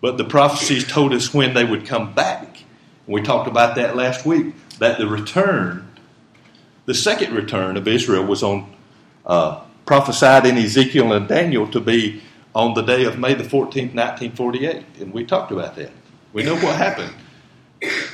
But 0.00 0.18
the 0.18 0.24
prophecies 0.24 0.86
told 0.86 1.12
us 1.12 1.32
when 1.32 1.54
they 1.54 1.64
would 1.64 1.86
come 1.86 2.12
back. 2.12 2.62
And 3.06 3.14
We 3.14 3.22
talked 3.22 3.48
about 3.48 3.76
that 3.76 3.96
last 3.96 4.26
week. 4.26 4.54
That 4.78 4.98
the 4.98 5.08
return, 5.08 5.90
the 6.86 6.94
second 6.94 7.34
return 7.34 7.76
of 7.76 7.88
Israel, 7.88 8.24
was 8.24 8.42
on 8.42 8.72
uh, 9.26 9.62
prophesied 9.86 10.46
in 10.46 10.56
Ezekiel 10.56 11.12
and 11.12 11.26
Daniel 11.26 11.66
to 11.68 11.80
be 11.80 12.22
on 12.54 12.74
the 12.74 12.82
day 12.82 13.04
of 13.04 13.18
May 13.18 13.34
the 13.34 13.44
14th, 13.44 13.94
1948. 13.94 14.84
And 15.00 15.12
we 15.12 15.24
talked 15.24 15.52
about 15.52 15.76
that. 15.76 15.90
We 16.32 16.42
know 16.42 16.54
what 16.54 16.76
happened. 16.76 17.14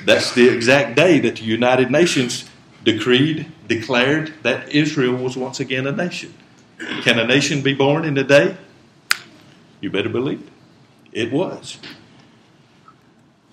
That's 0.05 0.35
the 0.35 0.49
exact 0.49 0.97
day 0.97 1.21
that 1.21 1.37
the 1.37 1.45
United 1.45 1.91
Nations 1.91 2.49
decreed, 2.85 3.51
declared 3.67 4.35
that 4.43 4.69
Israel 4.69 5.17
was 5.17 5.37
once 5.37 5.61
again 5.61 5.87
a 5.87 5.93
nation. 5.93 6.35
Can 7.03 7.19
a 7.19 7.27
nation 7.27 7.63
be 7.63 7.75
born 7.75 8.05
in 8.05 8.17
a 8.19 8.25
day? 8.25 8.57
You 9.81 9.91
better 9.91 10.09
believe 10.09 10.41
it. 10.41 11.27
It 11.27 11.33
was. 11.33 11.79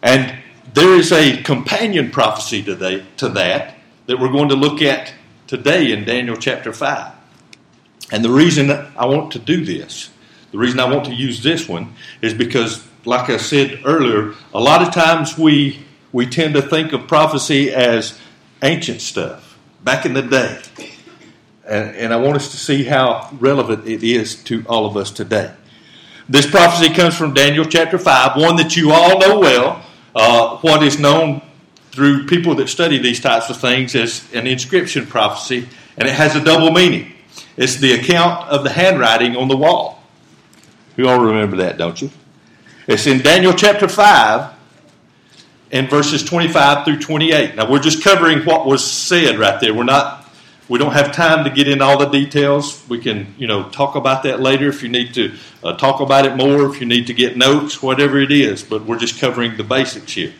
And 0.01 0.35
there 0.73 0.95
is 0.95 1.11
a 1.11 1.41
companion 1.43 2.11
prophecy 2.11 2.63
today 2.63 3.05
to 3.17 3.29
that 3.29 3.75
that 4.07 4.19
we're 4.19 4.31
going 4.31 4.49
to 4.49 4.55
look 4.55 4.81
at 4.81 5.13
today 5.47 5.91
in 5.91 6.03
Daniel 6.05 6.35
chapter 6.35 6.73
5. 6.73 7.13
And 8.11 8.25
the 8.25 8.31
reason 8.31 8.71
I 8.71 9.05
want 9.05 9.31
to 9.33 9.39
do 9.39 9.63
this 9.63 10.09
the 10.51 10.57
reason 10.57 10.79
I 10.79 10.85
want 10.85 11.05
to 11.05 11.13
use 11.13 11.41
this 11.41 11.67
one 11.67 11.95
is 12.21 12.33
because, 12.33 12.85
like 13.05 13.29
I 13.29 13.37
said 13.37 13.81
earlier, 13.85 14.33
a 14.53 14.59
lot 14.59 14.85
of 14.85 14.93
times 14.93 15.37
we, 15.37 15.79
we 16.11 16.25
tend 16.25 16.53
to 16.55 16.61
think 16.61 16.91
of 16.93 17.07
prophecy 17.07 17.71
as 17.71 18.19
ancient 18.61 19.01
stuff, 19.01 19.57
back 19.83 20.05
in 20.05 20.13
the 20.13 20.21
day. 20.21 20.61
And, 21.65 21.95
and 21.95 22.13
I 22.13 22.17
want 22.17 22.35
us 22.35 22.51
to 22.51 22.57
see 22.57 22.83
how 22.83 23.29
relevant 23.39 23.87
it 23.87 24.03
is 24.03 24.43
to 24.45 24.65
all 24.67 24.85
of 24.85 24.97
us 24.97 25.09
today. 25.09 25.53
This 26.27 26.49
prophecy 26.49 26.93
comes 26.93 27.17
from 27.17 27.33
Daniel 27.33 27.65
chapter 27.65 27.97
5, 27.97 28.35
one 28.35 28.57
that 28.57 28.75
you 28.75 28.91
all 28.91 29.19
know 29.19 29.39
well, 29.39 29.85
uh, 30.15 30.57
what 30.57 30.83
is 30.83 30.99
known 30.99 31.41
through 31.91 32.25
people 32.25 32.55
that 32.55 32.67
study 32.67 32.97
these 32.97 33.19
types 33.19 33.49
of 33.49 33.57
things 33.57 33.95
as 33.95 34.25
an 34.33 34.47
inscription 34.47 35.05
prophecy, 35.05 35.67
and 35.97 36.07
it 36.07 36.13
has 36.13 36.35
a 36.35 36.43
double 36.43 36.71
meaning. 36.71 37.13
It's 37.57 37.77
the 37.77 37.93
account 37.93 38.49
of 38.49 38.63
the 38.63 38.69
handwriting 38.69 39.35
on 39.35 39.47
the 39.47 39.57
wall. 39.57 40.00
You 40.97 41.07
all 41.07 41.19
remember 41.19 41.57
that, 41.57 41.77
don't 41.77 42.01
you? 42.01 42.09
It's 42.87 43.07
in 43.07 43.19
Daniel 43.19 43.53
chapter 43.53 43.87
5 43.87 44.53
and 45.71 45.89
verses 45.89 46.23
25 46.23 46.85
through 46.85 46.99
28. 46.99 47.55
Now 47.55 47.69
we're 47.69 47.79
just 47.79 48.03
covering 48.03 48.39
what 48.39 48.65
was 48.65 48.85
said 48.89 49.39
right 49.39 49.59
there. 49.61 49.73
We're 49.73 49.83
not 49.83 50.21
we 50.71 50.79
don't 50.79 50.93
have 50.93 51.11
time 51.11 51.43
to 51.43 51.49
get 51.49 51.67
in 51.67 51.81
all 51.81 51.97
the 51.97 52.05
details. 52.05 52.87
We 52.87 52.99
can, 52.99 53.35
you 53.37 53.45
know, 53.45 53.67
talk 53.71 53.95
about 53.95 54.23
that 54.23 54.39
later 54.39 54.69
if 54.69 54.81
you 54.81 54.87
need 54.87 55.13
to 55.15 55.33
uh, 55.65 55.75
talk 55.75 55.99
about 55.99 56.25
it 56.25 56.37
more, 56.37 56.65
if 56.73 56.79
you 56.79 56.87
need 56.87 57.07
to 57.07 57.13
get 57.13 57.35
notes, 57.35 57.83
whatever 57.83 58.17
it 58.19 58.31
is. 58.31 58.63
But 58.63 58.85
we're 58.85 58.97
just 58.97 59.19
covering 59.19 59.57
the 59.57 59.65
basics 59.65 60.13
here. 60.13 60.31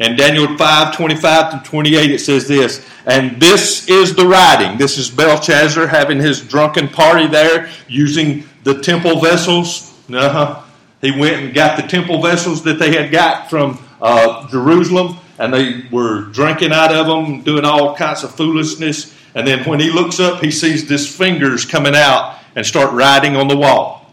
And 0.00 0.18
Daniel 0.18 0.56
5, 0.56 0.96
25 0.96 1.62
to 1.62 1.70
28, 1.70 2.10
it 2.10 2.18
says 2.18 2.48
this, 2.48 2.84
and 3.06 3.40
this 3.40 3.88
is 3.88 4.16
the 4.16 4.26
writing. 4.26 4.76
This 4.76 4.98
is 4.98 5.08
Belshazzar 5.08 5.86
having 5.86 6.18
his 6.18 6.40
drunken 6.40 6.88
party 6.88 7.28
there, 7.28 7.70
using 7.86 8.42
the 8.64 8.80
temple 8.82 9.20
vessels. 9.20 9.94
Uh-huh. 10.12 10.62
He 11.00 11.12
went 11.12 11.36
and 11.36 11.54
got 11.54 11.80
the 11.80 11.86
temple 11.86 12.20
vessels 12.20 12.64
that 12.64 12.78
they 12.78 12.94
had 12.94 13.12
got 13.12 13.48
from 13.48 13.78
uh, 14.00 14.48
Jerusalem, 14.48 15.18
and 15.38 15.52
they 15.52 15.84
were 15.90 16.22
drinking 16.22 16.72
out 16.72 16.94
of 16.94 17.06
them, 17.06 17.42
doing 17.42 17.64
all 17.64 17.94
kinds 17.94 18.24
of 18.24 18.34
foolishness. 18.34 19.14
And 19.34 19.46
then 19.46 19.64
when 19.64 19.80
he 19.80 19.90
looks 19.90 20.18
up, 20.18 20.42
he 20.42 20.50
sees 20.50 20.88
these 20.88 21.14
fingers 21.14 21.64
coming 21.64 21.94
out 21.94 22.38
and 22.56 22.64
start 22.64 22.92
writing 22.92 23.36
on 23.36 23.48
the 23.48 23.56
wall. 23.56 24.12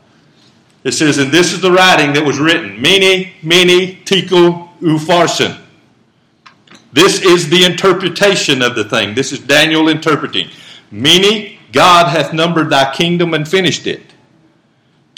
It 0.83 0.93
says, 0.93 1.17
and 1.19 1.31
this 1.31 1.53
is 1.53 1.61
the 1.61 1.71
writing 1.71 2.13
that 2.13 2.25
was 2.25 2.39
written, 2.39 2.81
Mene, 2.81 3.31
Mene, 3.43 4.03
Tekel, 4.03 4.69
Upharsin. 4.81 5.59
This 6.91 7.21
is 7.21 7.49
the 7.49 7.63
interpretation 7.63 8.61
of 8.61 8.75
the 8.75 8.83
thing. 8.83 9.13
This 9.13 9.31
is 9.31 9.39
Daniel 9.39 9.87
interpreting. 9.87 10.49
Mene, 10.89 11.57
God 11.71 12.09
hath 12.09 12.33
numbered 12.33 12.69
thy 12.69 12.93
kingdom 12.93 13.33
and 13.33 13.47
finished 13.47 13.87
it. 13.87 14.10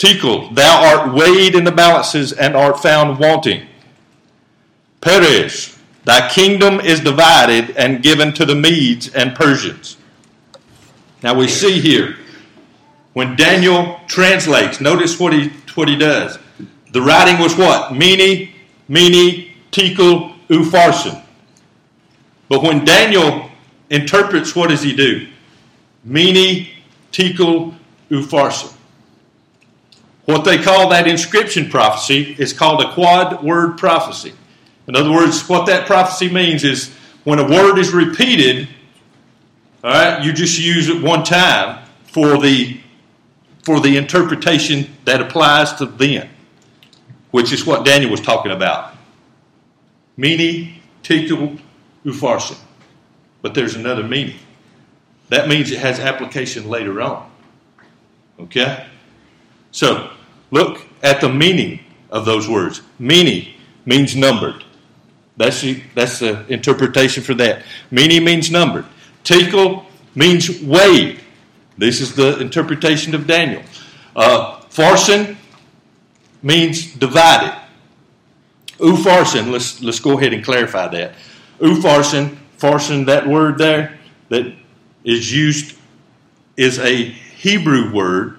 Tekel, 0.04 0.50
thou 0.54 0.84
art 0.84 1.14
weighed 1.14 1.54
in 1.54 1.64
the 1.64 1.72
balances 1.72 2.32
and 2.32 2.54
art 2.54 2.82
found 2.82 3.18
wanting. 3.18 3.66
Peres, 5.00 5.78
thy 6.04 6.28
kingdom 6.28 6.78
is 6.80 7.00
divided 7.00 7.74
and 7.76 8.02
given 8.02 8.34
to 8.34 8.44
the 8.44 8.54
Medes 8.54 9.08
and 9.08 9.34
Persians. 9.34 9.96
Now 11.22 11.34
we 11.34 11.48
see 11.48 11.80
here, 11.80 12.18
when 13.14 13.34
Daniel 13.34 13.98
translates, 14.06 14.78
notice 14.78 15.18
what 15.18 15.32
he, 15.32 15.48
what 15.74 15.88
he 15.88 15.96
does. 15.96 16.38
The 16.92 17.00
writing 17.00 17.40
was 17.40 17.56
what? 17.56 17.94
Mene, 17.94 18.52
Mene, 18.88 19.54
Tekel, 19.70 20.34
Upharsin. 20.48 21.24
But 22.50 22.62
when 22.62 22.84
Daniel 22.84 23.48
interprets, 23.88 24.54
what 24.54 24.68
does 24.68 24.82
he 24.82 24.94
do? 24.94 25.28
Mene, 26.04 26.68
Tekel, 27.10 27.74
Upharsin. 28.10 28.74
What 30.26 30.44
they 30.44 30.58
call 30.58 30.88
that 30.90 31.06
inscription 31.06 31.68
prophecy 31.68 32.34
is 32.38 32.52
called 32.52 32.80
a 32.82 32.92
quad 32.92 33.42
word 33.42 33.76
prophecy. 33.76 34.32
In 34.86 34.96
other 34.96 35.12
words, 35.12 35.48
what 35.48 35.66
that 35.66 35.86
prophecy 35.86 36.30
means 36.30 36.64
is 36.64 36.94
when 37.24 37.38
a 37.38 37.48
word 37.48 37.78
is 37.78 37.92
repeated, 37.92 38.68
all 39.82 39.90
right, 39.90 40.24
you 40.24 40.32
just 40.32 40.58
use 40.58 40.88
it 40.88 41.02
one 41.02 41.24
time 41.24 41.84
for 42.04 42.38
the 42.38 42.80
for 43.64 43.80
the 43.80 43.96
interpretation 43.96 44.94
that 45.06 45.22
applies 45.22 45.72
to 45.74 45.86
then, 45.86 46.28
which 47.30 47.50
is 47.50 47.64
what 47.64 47.84
Daniel 47.84 48.10
was 48.10 48.20
talking 48.20 48.52
about. 48.52 48.94
Mene, 50.18 50.80
tekel, 51.02 51.58
upharsin. 52.04 52.58
But 53.40 53.54
there's 53.54 53.74
another 53.74 54.02
meaning. 54.02 54.36
That 55.30 55.48
means 55.48 55.70
it 55.70 55.78
has 55.78 55.98
application 55.98 56.68
later 56.68 57.00
on. 57.00 57.30
Okay? 58.38 58.86
So, 59.70 60.10
look 60.54 60.86
at 61.02 61.20
the 61.20 61.28
meaning 61.28 61.80
of 62.10 62.24
those 62.24 62.48
words. 62.48 62.80
Mene 62.98 63.54
means 63.84 64.14
numbered. 64.14 64.64
That's 65.36 65.60
the, 65.60 65.82
that's 65.96 66.20
the 66.20 66.46
interpretation 66.46 67.24
for 67.24 67.34
that. 67.34 67.64
Mene 67.90 68.24
means 68.24 68.50
numbered. 68.50 68.86
Tekel 69.24 69.84
means 70.14 70.62
weighed. 70.62 71.20
This 71.76 72.00
is 72.00 72.14
the 72.14 72.38
interpretation 72.38 73.16
of 73.16 73.26
Daniel. 73.26 73.62
Uh, 74.14 74.60
means 76.40 76.94
divided. 76.94 77.58
Upharsin, 78.78 79.50
let's, 79.50 79.82
let's 79.82 79.98
go 79.98 80.18
ahead 80.18 80.32
and 80.32 80.44
clarify 80.44 80.86
that. 80.88 81.14
Upharsin, 81.58 82.36
farsin, 82.58 83.06
that 83.06 83.26
word 83.26 83.58
there 83.58 83.98
that 84.28 84.54
is 85.02 85.32
used 85.32 85.76
is 86.56 86.78
a 86.78 87.04
Hebrew 87.04 87.92
word 87.92 88.38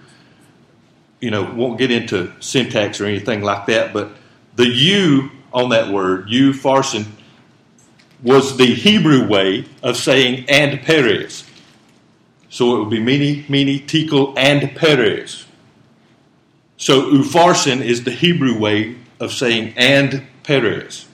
you 1.25 1.31
know, 1.31 1.51
won't 1.55 1.79
get 1.79 1.89
into 1.89 2.31
syntax 2.39 3.01
or 3.01 3.07
anything 3.07 3.41
like 3.41 3.65
that, 3.65 3.91
but 3.91 4.11
the 4.57 4.67
U 4.67 5.31
on 5.51 5.69
that 5.69 5.91
word, 5.91 6.29
U 6.29 6.53
farsin, 6.53 7.07
was 8.21 8.57
the 8.57 8.67
Hebrew 8.67 9.27
way 9.27 9.65
of 9.81 9.97
saying 9.97 10.45
and 10.47 10.79
Peres. 10.83 11.43
So 12.49 12.75
it 12.75 12.79
would 12.81 12.91
be 12.91 12.99
Mene, 12.99 13.43
Mene, 13.49 13.87
Tekel, 13.87 14.35
and 14.37 14.75
Peres. 14.75 15.47
So 16.77 17.09
Upharsin 17.09 17.81
is 17.81 18.03
the 18.03 18.11
Hebrew 18.11 18.59
way 18.59 18.95
of 19.19 19.31
saying 19.31 19.73
and 19.77 20.27
Peres. 20.43 21.07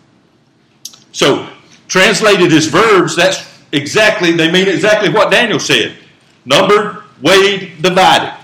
So 1.13 1.47
translated 1.87 2.51
as 2.51 2.65
verbs, 2.65 3.15
that's 3.15 3.49
exactly, 3.71 4.33
they 4.33 4.51
mean 4.51 4.67
exactly 4.67 5.09
what 5.09 5.31
Daniel 5.31 5.59
said. 5.59 5.95
Numbered, 6.43 7.01
weighed, 7.21 7.81
divided 7.81 8.40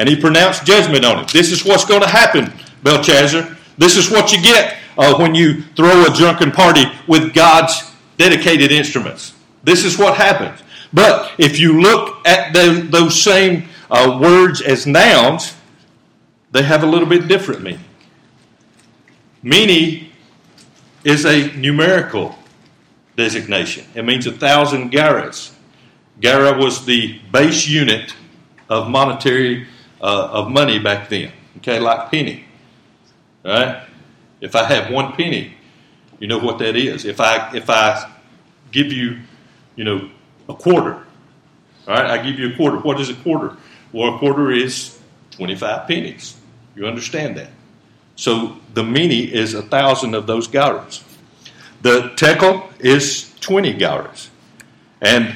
and 0.00 0.08
he 0.08 0.16
pronounced 0.16 0.64
judgment 0.64 1.04
on 1.04 1.22
it. 1.22 1.28
This 1.28 1.52
is 1.52 1.62
what's 1.62 1.84
going 1.84 2.00
to 2.00 2.08
happen, 2.08 2.50
Belshazzar. 2.82 3.54
This 3.76 3.98
is 3.98 4.10
what 4.10 4.32
you 4.32 4.40
get 4.40 4.78
uh, 4.96 5.14
when 5.18 5.34
you 5.34 5.60
throw 5.76 6.06
a 6.06 6.16
drunken 6.16 6.50
party 6.50 6.84
with 7.06 7.34
God's 7.34 7.92
dedicated 8.16 8.72
instruments. 8.72 9.34
This 9.62 9.84
is 9.84 9.98
what 9.98 10.16
happens. 10.16 10.58
But 10.90 11.32
if 11.36 11.60
you 11.60 11.82
look 11.82 12.26
at 12.26 12.54
the, 12.54 12.88
those 12.90 13.22
same 13.22 13.68
uh, 13.90 14.18
words 14.20 14.62
as 14.62 14.86
nouns, 14.86 15.54
they 16.50 16.62
have 16.62 16.82
a 16.82 16.86
little 16.86 17.06
bit 17.06 17.28
different 17.28 17.62
meaning. 17.62 17.84
Mene 19.42 20.10
is 21.04 21.26
a 21.26 21.52
numerical 21.52 22.38
designation. 23.16 23.84
It 23.94 24.06
means 24.06 24.26
a 24.26 24.32
thousand 24.32 24.92
gerahs. 24.92 25.52
Gerah 26.22 26.56
was 26.56 26.86
the 26.86 27.18
base 27.30 27.68
unit 27.68 28.14
of 28.70 28.88
monetary 28.88 29.66
uh, 30.00 30.28
of 30.32 30.50
money 30.50 30.78
back 30.78 31.08
then. 31.08 31.32
Okay, 31.58 31.78
like 31.78 32.10
penny. 32.10 32.44
Right? 33.44 33.82
If 34.40 34.54
I 34.54 34.64
have 34.64 34.90
one 34.92 35.12
penny, 35.12 35.54
you 36.18 36.26
know 36.26 36.38
what 36.38 36.58
that 36.58 36.76
is. 36.76 37.04
If 37.04 37.20
I 37.20 37.54
if 37.54 37.68
I 37.68 38.10
give 38.72 38.92
you, 38.92 39.18
you 39.76 39.84
know, 39.84 40.10
a 40.48 40.54
quarter, 40.54 41.04
all 41.86 41.94
right, 41.94 42.06
I 42.06 42.22
give 42.22 42.38
you 42.38 42.52
a 42.52 42.56
quarter. 42.56 42.78
What 42.78 43.00
is 43.00 43.10
a 43.10 43.14
quarter? 43.14 43.56
Well, 43.92 44.14
a 44.14 44.18
quarter 44.18 44.50
is 44.50 44.98
twenty-five 45.30 45.88
pennies. 45.88 46.36
You 46.76 46.86
understand 46.86 47.36
that? 47.36 47.50
So 48.16 48.56
the 48.74 48.84
mene 48.84 49.28
is 49.30 49.54
a 49.54 49.62
thousand 49.62 50.14
of 50.14 50.26
those 50.26 50.46
gerahs. 50.46 51.02
The 51.82 52.12
tekel 52.16 52.70
is 52.78 53.34
twenty 53.40 53.74
gerahs, 53.74 54.28
and 55.00 55.34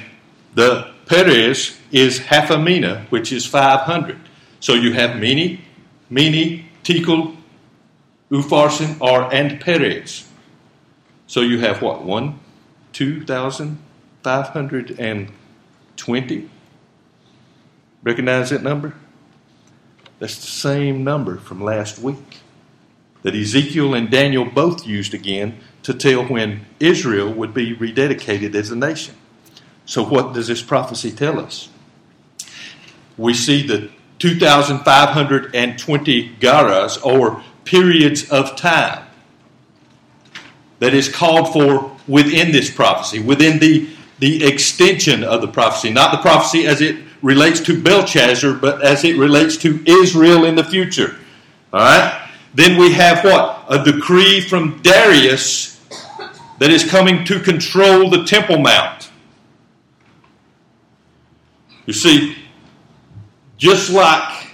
the 0.55 0.92
peres 1.07 1.79
is 1.90 2.18
half 2.18 2.50
a 2.50 2.59
mina, 2.59 3.07
which 3.11 3.33
is 3.33 3.46
five 3.46 3.81
hundred. 3.81 4.20
So 4.64 4.72
you 4.72 4.94
have 4.94 5.18
Mene, 5.18 5.61
Mene, 6.09 6.64
Tekel, 6.85 7.37
Upharsin, 8.31 8.98
or 8.98 9.31
and 9.31 9.61
Peres. 9.61 10.27
So 11.27 11.42
you 11.42 11.59
have 11.59 11.83
what? 11.83 12.03
One, 12.03 12.40
two 12.94 13.27
thousand 13.27 13.77
five 14.22 14.46
hundred 14.46 14.98
and 14.98 15.31
twenty. 15.98 16.48
Recognize 18.03 18.48
that 18.48 18.62
number? 18.62 18.94
That's 20.18 20.37
the 20.37 20.46
same 20.46 21.05
number 21.05 21.37
from 21.37 21.62
last 21.62 21.98
week 21.98 22.38
that 23.20 23.35
Ezekiel 23.35 23.92
and 23.92 24.11
Daniel 24.11 24.46
both 24.46 24.87
used 24.87 25.12
again 25.12 25.61
to 25.83 25.92
tell 25.92 26.24
when 26.24 26.64
Israel 26.81 27.31
would 27.31 27.53
be 27.53 27.77
rededicated 27.77 28.55
as 28.55 28.70
a 28.70 28.77
nation. 28.77 29.14
So, 29.85 30.03
what 30.03 30.33
does 30.33 30.46
this 30.46 30.62
prophecy 30.62 31.12
tell 31.12 31.38
us? 31.38 31.68
We 33.18 33.35
see 33.35 33.66
that 33.66 33.90
2,520 34.25 36.37
gerahs, 36.41 37.05
or 37.05 37.43
periods 37.67 38.31
of 38.31 38.57
time, 38.57 39.07
that 40.79 40.95
is 40.95 41.15
called 41.15 41.53
for 41.53 41.95
within 42.09 42.51
this 42.51 42.71
prophecy, 42.71 43.21
within 43.21 43.59
the, 43.59 43.87
the 44.21 44.47
extension 44.47 45.23
of 45.23 45.43
the 45.43 45.49
prophecy. 45.49 45.91
Not 45.91 46.11
the 46.11 46.23
prophecy 46.23 46.67
as 46.67 46.81
it 46.81 46.97
relates 47.21 47.61
to 47.61 47.83
Belshazzar, 47.83 48.55
but 48.55 48.83
as 48.83 49.05
it 49.05 49.19
relates 49.19 49.59
to 49.59 49.85
Israel 49.87 50.47
in 50.47 50.55
the 50.55 50.65
future. 50.65 51.19
All 51.75 51.81
right? 51.81 52.27
Then 52.55 52.81
we 52.81 52.95
have 52.95 53.23
what? 53.25 53.67
A 53.69 53.85
decree 53.85 54.41
from 54.41 54.81
Darius 54.81 55.79
that 56.61 56.71
is 56.71 56.83
coming 56.83 57.27
to 57.27 57.41
control 57.41 58.09
the 58.09 58.25
Temple 58.25 58.57
Mount. 58.57 59.11
You 61.85 61.93
see, 61.93 62.39
just 63.64 63.88
like 63.88 64.46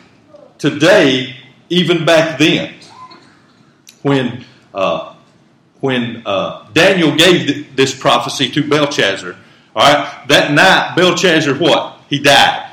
today, 0.56 1.34
even 1.68 2.04
back 2.04 2.38
then, 2.38 2.72
when 4.02 4.44
uh, 4.72 5.16
when 5.80 6.22
uh, 6.24 6.68
Daniel 6.72 7.16
gave 7.16 7.48
th- 7.48 7.66
this 7.74 7.92
prophecy 7.92 8.48
to 8.50 8.68
Belshazzar, 8.68 9.34
all 9.74 9.92
right, 9.92 10.28
that 10.28 10.52
night 10.52 10.94
Belshazzar 10.94 11.54
what? 11.54 11.98
He 12.08 12.20
died 12.20 12.72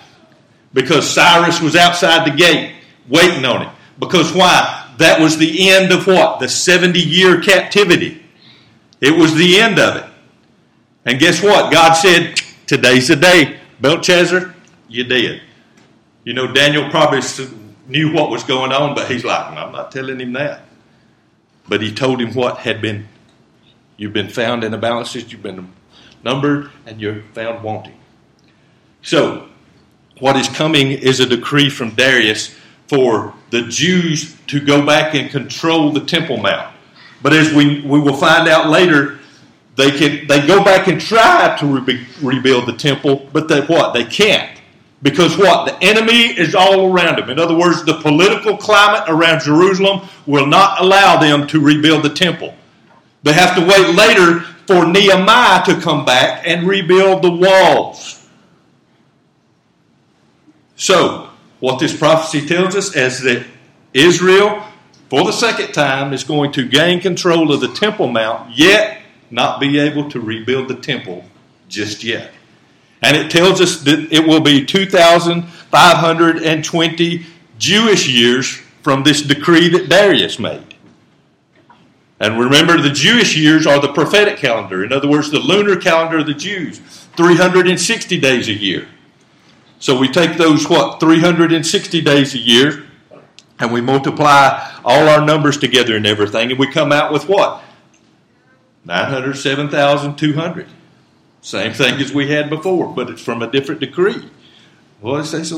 because 0.73 1.09
Cyrus 1.09 1.59
was 1.59 1.75
outside 1.75 2.31
the 2.31 2.37
gate 2.37 2.75
waiting 3.09 3.43
on 3.43 3.63
him. 3.63 3.75
Because 3.97 4.31
why? 4.31 4.93
That 4.99 5.19
was 5.19 5.39
the 5.39 5.71
end 5.71 5.91
of 5.91 6.05
what? 6.05 6.39
The 6.39 6.49
70 6.49 6.99
year 6.99 7.41
captivity. 7.41 8.23
It 9.01 9.17
was 9.17 9.33
the 9.33 9.59
end 9.59 9.79
of 9.79 9.95
it. 9.95 10.05
And 11.03 11.19
guess 11.19 11.41
what? 11.41 11.73
God 11.73 11.93
said, 11.93 12.39
Today's 12.67 13.07
the 13.07 13.15
day. 13.15 13.59
Belshazzar, 13.81 14.53
you're 14.87 15.07
dead. 15.07 15.41
You 16.27 16.33
know, 16.33 16.45
Daniel 16.45 16.89
probably 16.89 17.21
knew 17.87 18.11
what 18.11 18.29
was 18.29 18.43
going 18.43 18.73
on, 18.73 18.93
but 18.93 19.09
he's 19.09 19.23
like, 19.23 19.45
I'm 19.45 19.71
not 19.71 19.93
telling 19.93 20.19
him 20.19 20.33
that. 20.33 20.63
But 21.69 21.81
he 21.81 21.93
told 21.93 22.19
him 22.19 22.33
what 22.33 22.57
had 22.57 22.81
been, 22.81 23.07
you've 23.95 24.11
been 24.11 24.27
found 24.27 24.65
in 24.65 24.73
the 24.73 24.77
balances, 24.77 25.31
you've 25.31 25.41
been 25.41 25.71
numbered, 26.25 26.69
and 26.85 26.99
you're 26.99 27.21
found 27.31 27.63
wanting. 27.63 27.97
So, 29.03 29.47
what 30.19 30.35
is 30.35 30.49
coming 30.49 30.91
is 30.91 31.21
a 31.21 31.25
decree 31.25 31.69
from 31.69 31.91
Darius 31.91 32.53
for 32.89 33.33
the 33.51 33.61
Jews 33.61 34.35
to 34.47 34.59
go 34.59 34.85
back 34.85 35.15
and 35.15 35.29
control 35.29 35.93
the 35.93 36.01
Temple 36.01 36.35
Mount. 36.35 36.75
But 37.21 37.31
as 37.31 37.53
we, 37.53 37.83
we 37.83 38.01
will 38.01 38.17
find 38.17 38.49
out 38.49 38.67
later, 38.69 39.19
they 39.77 39.91
can 39.91 40.27
they 40.27 40.45
go 40.45 40.61
back 40.61 40.89
and 40.89 40.99
try 40.99 41.55
to 41.57 41.65
re- 41.65 42.05
rebuild 42.21 42.65
the 42.65 42.75
temple, 42.75 43.29
but 43.31 43.47
they 43.47 43.61
what? 43.61 43.93
They 43.93 44.03
can't. 44.03 44.56
Because 45.01 45.37
what? 45.37 45.65
The 45.65 45.83
enemy 45.85 46.23
is 46.37 46.55
all 46.55 46.91
around 46.91 47.19
them. 47.19 47.29
In 47.29 47.39
other 47.39 47.55
words, 47.55 47.83
the 47.85 47.99
political 48.01 48.57
climate 48.57 49.03
around 49.07 49.41
Jerusalem 49.41 50.07
will 50.25 50.47
not 50.47 50.81
allow 50.81 51.17
them 51.17 51.45
to 51.47 51.59
rebuild 51.59 52.03
the 52.03 52.09
temple. 52.09 52.55
They 53.23 53.33
have 53.33 53.55
to 53.55 53.65
wait 53.65 53.95
later 53.95 54.39
for 54.65 54.85
Nehemiah 54.85 55.63
to 55.65 55.79
come 55.79 56.03
back 56.03 56.43
and 56.45 56.67
rebuild 56.67 57.21
the 57.21 57.31
walls. 57.31 58.27
So, 60.75 61.29
what 61.59 61.79
this 61.79 61.95
prophecy 61.95 62.45
tells 62.45 62.75
us 62.75 62.95
is 62.95 63.21
that 63.21 63.45
Israel, 63.93 64.63
for 65.09 65.23
the 65.23 65.31
second 65.31 65.73
time, 65.73 66.13
is 66.13 66.23
going 66.23 66.51
to 66.53 66.67
gain 66.67 67.01
control 67.01 67.51
of 67.51 67.61
the 67.61 67.73
Temple 67.73 68.07
Mount, 68.07 68.55
yet 68.55 69.01
not 69.31 69.59
be 69.59 69.79
able 69.79 70.09
to 70.11 70.19
rebuild 70.19 70.67
the 70.67 70.75
temple 70.75 71.25
just 71.67 72.03
yet. 72.03 72.31
And 73.01 73.15
it 73.15 73.31
tells 73.31 73.61
us 73.61 73.79
that 73.81 74.11
it 74.11 74.27
will 74.27 74.41
be 74.41 74.65
2,520 74.65 77.25
Jewish 77.57 78.07
years 78.07 78.61
from 78.81 79.03
this 79.03 79.21
decree 79.21 79.69
that 79.69 79.87
Darius 79.89 80.39
made. 80.39 80.63
And 82.19 82.39
remember, 82.39 82.81
the 82.81 82.89
Jewish 82.89 83.37
years 83.37 83.67
are 83.67 83.79
the 83.79 83.93
prophetic 83.93 84.37
calendar. 84.37 84.83
In 84.83 84.91
other 84.91 85.07
words, 85.07 85.29
the 85.29 85.37
lunar 85.39 85.75
calendar 85.75 86.17
of 86.19 86.25
the 86.25 86.33
Jews, 86.33 86.79
360 87.15 88.19
days 88.19 88.47
a 88.47 88.53
year. 88.53 88.87
So 89.79 89.99
we 89.99 90.07
take 90.07 90.37
those, 90.37 90.67
what, 90.67 90.99
360 90.99 92.01
days 92.01 92.33
a 92.33 92.39
year, 92.39 92.85
and 93.59 93.71
we 93.71 93.81
multiply 93.81 94.67
all 94.83 95.07
our 95.07 95.23
numbers 95.23 95.57
together 95.57 95.95
and 95.95 96.07
everything, 96.07 96.49
and 96.49 96.59
we 96.59 96.71
come 96.71 96.91
out 96.91 97.13
with 97.13 97.29
what? 97.29 97.61
907,200. 98.85 100.67
Same 101.47 101.71
thing 101.71 101.93
as 102.01 102.11
we 102.11 102.29
had 102.29 102.49
before, 102.49 102.93
but 102.93 103.09
it's 103.09 103.21
from 103.21 103.41
a 103.41 103.49
different 103.49 103.79
decree. 103.79 104.29
Well, 104.99 105.15
it's, 105.15 105.53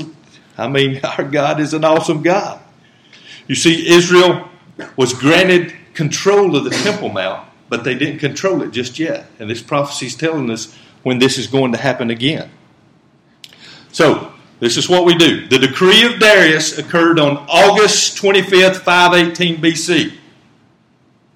I 0.56 0.68
mean, 0.68 1.04
our 1.18 1.24
God 1.24 1.60
is 1.60 1.74
an 1.74 1.84
awesome 1.84 2.22
God. 2.22 2.62
You 3.48 3.56
see, 3.56 3.90
Israel 3.90 4.48
was 4.96 5.14
granted 5.14 5.74
control 5.96 6.56
of 6.56 6.64
the 6.64 6.70
Temple 6.70 7.10
Mount, 7.10 7.50
but 7.70 7.84
they 7.84 7.96
didn't 7.96 8.20
control 8.20 8.62
it 8.62 8.70
just 8.70 9.00
yet. 9.00 9.32
And 9.40 9.50
this 9.50 9.64
prophecy 9.64 10.06
is 10.06 10.16
telling 10.16 10.52
us 10.52 10.78
when 11.02 11.18
this 11.18 11.40
is 11.40 11.48
going 11.48 11.72
to 11.72 11.80
happen 11.80 12.12
again. 12.12 12.52
So, 13.92 14.32
this 14.60 14.78
is 14.78 14.88
what 14.88 15.06
we 15.06 15.16
do. 15.16 15.48
The 15.48 15.58
decree 15.58 16.06
of 16.06 16.20
Darius 16.20 16.78
occurred 16.78 17.18
on 17.18 17.38
August 17.50 18.16
25th, 18.16 18.82
518 18.82 19.58
BC. 19.58 20.14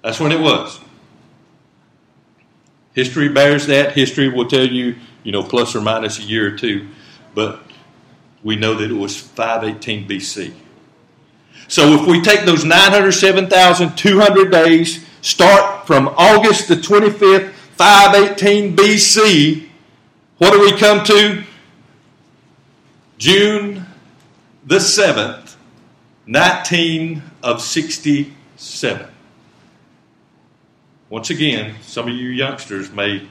That's 0.04 0.20
when 0.20 0.30
it 0.30 0.38
was. 0.38 0.78
History 2.94 3.28
bears 3.28 3.66
that. 3.66 3.92
History 3.92 4.28
will 4.28 4.48
tell 4.48 4.66
you, 4.66 4.96
you 5.22 5.32
know, 5.32 5.42
plus 5.42 5.74
or 5.74 5.80
minus 5.80 6.18
a 6.18 6.22
year 6.22 6.54
or 6.54 6.56
two, 6.56 6.88
but 7.34 7.60
we 8.42 8.56
know 8.56 8.74
that 8.74 8.90
it 8.90 8.94
was 8.94 9.20
518 9.20 10.08
BC. 10.08 10.54
So 11.66 11.94
if 11.94 12.06
we 12.06 12.20
take 12.20 12.44
those 12.44 12.64
907,200 12.64 14.50
days, 14.50 15.04
start 15.22 15.86
from 15.86 16.08
August 16.16 16.68
the 16.68 16.76
25th, 16.76 17.52
518 17.52 18.76
BC, 18.76 19.68
what 20.38 20.52
do 20.52 20.60
we 20.60 20.76
come 20.78 21.04
to? 21.04 21.42
June 23.18 23.86
the 24.64 24.76
7th, 24.76 25.56
19 26.26 27.22
of 27.42 27.60
67. 27.60 29.13
Once 31.10 31.30
again, 31.30 31.74
some 31.82 32.08
of 32.08 32.14
you 32.14 32.28
youngsters 32.28 32.90
may, 32.90 33.26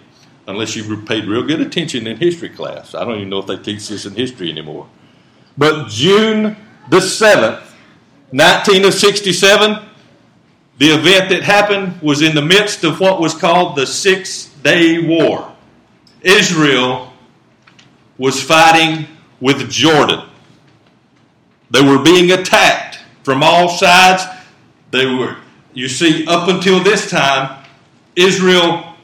unless 0.48 0.76
you 0.76 0.98
paid 1.04 1.26
real 1.26 1.44
good 1.44 1.62
attention 1.62 2.08
in 2.08 2.18
history 2.18 2.50
class, 2.50 2.94
I 2.94 3.04
don't 3.04 3.18
even 3.18 3.30
know 3.30 3.40
if 3.40 3.48
they 3.48 3.58
teach 3.58 3.88
this 3.88 4.06
in 4.06 4.14
history 4.14 4.50
anymore. 4.50 4.88
But 5.58 5.90
June 5.90 6.56
the 6.90 6.98
7th, 6.98 7.62
1967, 8.32 9.86
the 10.78 10.88
event 10.88 11.30
that 11.30 11.44
happened 11.44 12.02
was 12.02 12.22
in 12.22 12.36
the 12.36 12.42
midst 12.42 12.84
of 12.84 13.00
what 13.00 13.22
was 13.22 13.34
called 13.34 13.78
the 13.78 13.86
Six 13.86 14.48
Day 14.64 15.00
War. 15.00 15.54
Israel 16.22 17.14
was 18.18 18.42
fighting 18.42 19.08
with 19.40 19.70
Jordan. 19.70 20.28
They 21.72 21.82
were 21.82 22.02
being 22.04 22.32
attacked 22.32 23.00
from 23.24 23.44
all 23.44 23.70
sides. 23.70 24.24
They 24.92 25.06
were, 25.06 25.38
you 25.74 25.88
see, 25.88 26.26
up 26.28 26.50
until 26.50 26.84
this 26.84 27.10
time, 27.10 27.63
Israel 28.16 28.96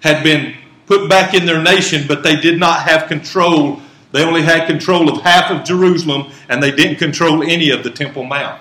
had 0.00 0.22
been 0.22 0.56
put 0.86 1.08
back 1.08 1.34
in 1.34 1.46
their 1.46 1.62
nation, 1.62 2.06
but 2.06 2.22
they 2.22 2.36
did 2.36 2.58
not 2.58 2.82
have 2.82 3.08
control. 3.08 3.80
They 4.12 4.24
only 4.24 4.42
had 4.42 4.66
control 4.66 5.08
of 5.08 5.22
half 5.22 5.50
of 5.50 5.64
Jerusalem, 5.64 6.30
and 6.48 6.62
they 6.62 6.70
didn't 6.70 6.96
control 6.96 7.42
any 7.42 7.70
of 7.70 7.82
the 7.82 7.90
Temple 7.90 8.24
Mount. 8.24 8.60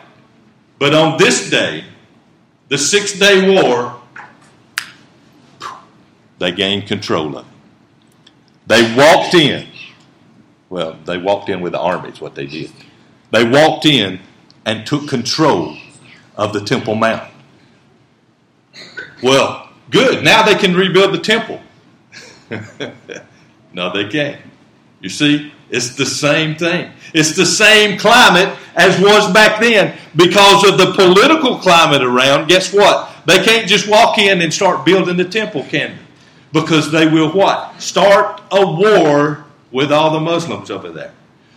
But 0.80 0.94
on 0.94 1.18
this 1.18 1.50
day, 1.50 1.84
the 2.70 2.78
Six 2.78 3.20
Day 3.20 3.54
War, 3.54 4.02
they 6.40 6.52
gained 6.52 6.88
control 6.88 7.38
of 7.38 7.46
it. 7.46 7.52
They 8.68 8.96
walked 8.96 9.34
in. 9.34 9.68
Well, 10.70 10.98
they 11.06 11.18
walked 11.18 11.50
in 11.50 11.60
with 11.60 11.74
the 11.74 11.80
army, 11.80 12.10
is 12.10 12.22
what 12.22 12.36
they 12.36 12.46
did. 12.46 12.72
They 13.32 13.44
walked 13.44 13.86
in 13.86 14.22
and 14.66 14.86
took 14.86 15.08
control 15.10 15.78
of 16.38 16.54
the 16.54 16.62
Temple 16.62 16.96
Mount. 16.96 17.30
Well, 19.22 19.70
Good. 19.92 20.24
Now 20.24 20.44
they 20.44 20.56
can 20.56 20.74
rebuild 20.74 21.14
the 21.14 21.20
temple. 21.20 21.62
no, 23.74 23.94
they 23.94 24.10
can't. 24.10 24.42
You 25.02 25.10
see, 25.10 25.54
it's 25.70 25.96
the 25.96 26.06
same 26.06 26.56
thing. 26.56 26.92
It's 27.14 27.36
the 27.36 27.46
same 27.46 28.00
climate 28.00 28.58
as 28.76 29.00
was 29.02 29.32
back 29.34 29.60
then 29.62 29.98
because 30.16 30.68
of 30.68 30.78
the 30.78 30.94
political 30.94 31.58
climate 31.58 32.02
around. 32.02 32.48
Guess 32.48 32.74
what? 32.74 33.10
They 33.26 33.44
can't 33.44 33.68
just 33.68 33.88
walk 33.88 34.18
in 34.18 34.42
and 34.42 34.54
start 34.54 34.86
building 34.86 35.18
the 35.18 35.26
temple, 35.26 35.64
can 35.64 35.92
they? 35.92 36.60
Because 36.60 36.92
they 36.92 37.08
will 37.08 37.32
what? 37.32 37.82
Start 37.82 38.42
a 38.52 38.66
war 38.66 39.46
with 39.72 39.92
all 39.92 40.12
the 40.12 40.20
Muslims 40.20 40.70
over 40.70 40.90
there. 40.90 41.14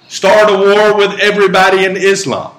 Start 0.09 0.49
a 0.51 0.57
war 0.57 0.97
with 0.97 1.19
everybody 1.21 1.85
in 1.85 1.97
Islam. 1.97 2.54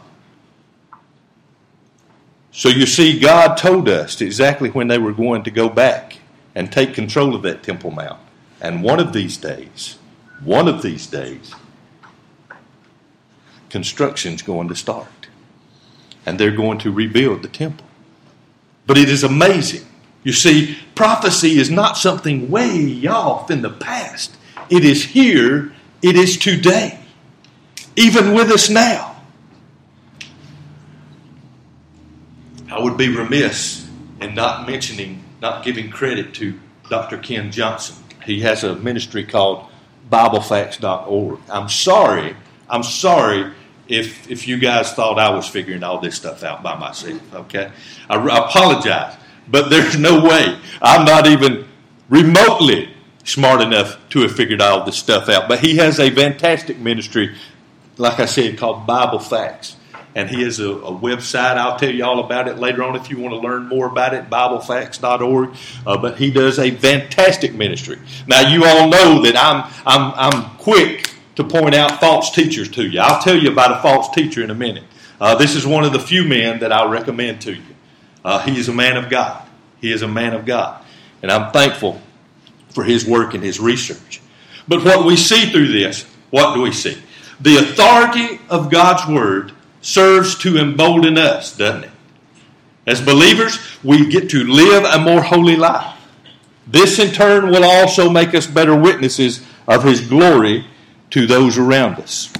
So 2.57 2.69
you 2.69 2.85
see, 2.85 3.19
God 3.19 3.57
told 3.57 3.89
us 3.89 4.21
exactly 4.21 4.69
when 4.69 4.87
they 4.87 4.97
were 4.97 5.11
going 5.11 5.43
to 5.43 5.51
go 5.51 5.67
back 5.67 6.19
and 6.55 6.71
take 6.71 6.93
control 6.93 7.35
of 7.35 7.41
that 7.41 7.63
Temple 7.63 7.91
Mount. 7.91 8.21
And 8.61 8.81
one 8.81 9.01
of 9.01 9.11
these 9.11 9.35
days, 9.35 9.97
one 10.41 10.69
of 10.69 10.81
these 10.81 11.05
days, 11.05 11.53
construction's 13.69 14.41
going 14.41 14.69
to 14.69 14.75
start. 14.75 15.27
And 16.25 16.39
they're 16.39 16.55
going 16.55 16.77
to 16.79 16.91
rebuild 16.91 17.41
the 17.41 17.49
temple. 17.49 17.85
But 18.87 18.97
it 18.97 19.09
is 19.09 19.25
amazing. 19.25 19.85
You 20.23 20.31
see, 20.31 20.77
prophecy 20.95 21.59
is 21.59 21.69
not 21.69 21.97
something 21.97 22.49
way 22.49 23.05
off 23.05 23.51
in 23.51 23.63
the 23.63 23.69
past. 23.69 24.37
It 24.69 24.85
is 24.85 25.03
here, 25.03 25.73
it 26.01 26.15
is 26.15 26.37
today, 26.37 26.99
even 27.97 28.33
with 28.33 28.49
us 28.49 28.69
now. 28.69 29.14
I 32.75 32.81
would 32.81 32.97
be 32.97 33.07
remiss 33.07 33.89
in 34.19 34.35
not 34.35 34.67
mentioning, 34.67 35.23
not 35.41 35.63
giving 35.63 35.89
credit 35.89 36.33
to 36.33 36.59
Dr. 36.89 37.17
Ken 37.17 37.49
Johnson. 37.49 37.95
He 38.25 38.41
has 38.41 38.65
a 38.65 38.75
ministry 38.75 39.23
called 39.23 39.69
BibleFacts.org. 40.11 41.39
I'm 41.49 41.69
sorry, 41.69 42.35
I'm 42.69 42.83
sorry 42.83 43.53
if 43.87 44.29
if 44.29 44.45
you 44.45 44.57
guys 44.57 44.91
thought 44.91 45.17
I 45.17 45.29
was 45.29 45.47
figuring 45.47 45.83
all 45.83 46.01
this 46.01 46.15
stuff 46.15 46.43
out 46.43 46.63
by 46.63 46.77
myself. 46.77 47.21
Okay, 47.33 47.71
I, 48.09 48.17
I 48.17 48.45
apologize, 48.45 49.15
but 49.47 49.69
there's 49.69 49.97
no 49.97 50.21
way 50.21 50.59
I'm 50.81 51.05
not 51.05 51.27
even 51.27 51.65
remotely 52.09 52.93
smart 53.23 53.61
enough 53.61 53.97
to 54.09 54.19
have 54.23 54.35
figured 54.35 54.59
all 54.59 54.83
this 54.83 54.97
stuff 54.97 55.29
out. 55.29 55.47
But 55.47 55.61
he 55.61 55.77
has 55.77 55.97
a 55.97 56.11
fantastic 56.11 56.77
ministry, 56.77 57.37
like 57.95 58.19
I 58.19 58.25
said, 58.25 58.57
called 58.57 58.85
Bible 58.85 59.19
Facts 59.19 59.77
and 60.15 60.29
he 60.29 60.43
has 60.43 60.59
a, 60.59 60.71
a, 60.71 60.91
website. 60.91 61.57
I'll 61.57 61.77
tell 61.77 61.93
you 61.93 62.05
all 62.05 62.21
about 62.21 62.47
it 62.47 62.57
later 62.57 62.83
on 62.83 62.95
if 62.95 63.09
you 63.09 63.19
want 63.19 63.33
to 63.33 63.39
learn 63.39 63.67
more 63.67 63.85
about 63.85 64.13
it, 64.13 64.29
BibleFacts.org. 64.29 65.55
Uh, 65.85 65.97
but 65.97 66.17
he 66.17 66.31
does 66.31 66.57
a 66.57 66.71
fantastic 66.71 67.53
ministry. 67.53 67.99
Now, 68.25 68.47
you 68.47 68.63
all 68.63 68.87
know 68.87 69.21
that 69.23 69.35
I'm, 69.35 69.69
I'm, 69.85 70.13
I'm 70.15 70.57
quick 70.57 71.13
to 71.35 71.43
point 71.43 71.75
out 71.75 71.99
false 71.99 72.31
teachers 72.31 72.69
to 72.71 72.87
you. 72.87 73.01
I'll 73.01 73.21
tell 73.21 73.37
you 73.37 73.51
about 73.51 73.77
a 73.77 73.81
false 73.81 74.09
teacher 74.15 74.41
in 74.41 74.49
a 74.49 74.55
minute. 74.55 74.85
Uh, 75.19 75.35
this 75.35 75.55
is 75.55 75.67
one 75.67 75.83
of 75.83 75.91
the 75.91 75.99
few 75.99 76.23
men 76.23 76.59
that 76.59 76.71
I'll 76.71 76.89
recommend 76.89 77.41
to 77.41 77.53
you. 77.53 77.63
Uh, 78.23 78.39
he 78.39 78.57
is 78.57 78.69
a 78.69 78.73
man 78.73 78.95
of 78.95 79.09
God. 79.09 79.45
He 79.81 79.91
is 79.91 80.01
a 80.01 80.07
man 80.07 80.33
of 80.33 80.45
God. 80.45 80.83
And 81.21 81.29
I'm 81.31 81.51
thankful 81.51 82.01
for 82.69 82.83
his 82.83 83.05
work 83.05 83.33
and 83.33 83.43
his 83.43 83.59
research. 83.59 84.21
But 84.67 84.83
what 84.83 85.05
we 85.05 85.15
see 85.17 85.51
through 85.51 85.67
this, 85.67 86.03
what 86.31 86.55
do 86.55 86.61
we 86.61 86.71
see? 86.71 86.97
The 87.41 87.57
authority 87.57 88.39
of 88.49 88.71
God's 88.71 89.07
Word 89.07 89.51
serves 89.85 90.33
to 90.33 90.57
embolden 90.57 91.15
us, 91.15 91.55
doesn't 91.55 91.83
it? 91.83 91.91
As 92.87 93.01
believers, 93.01 93.59
we 93.83 94.09
get 94.09 94.31
to 94.31 94.43
live 94.43 94.83
a 94.83 94.99
more 94.99 95.21
holy 95.21 95.55
life. 95.55 95.95
This 96.65 96.97
in 96.97 97.11
turn 97.11 97.49
will 97.49 97.63
also 97.63 98.09
make 98.09 98.33
us 98.33 98.47
better 98.47 98.75
witnesses 98.75 99.45
of 99.67 99.83
His 99.83 100.01
glory 100.01 100.65
to 101.11 101.27
those 101.27 101.59
around 101.59 101.99
us. 101.99 102.33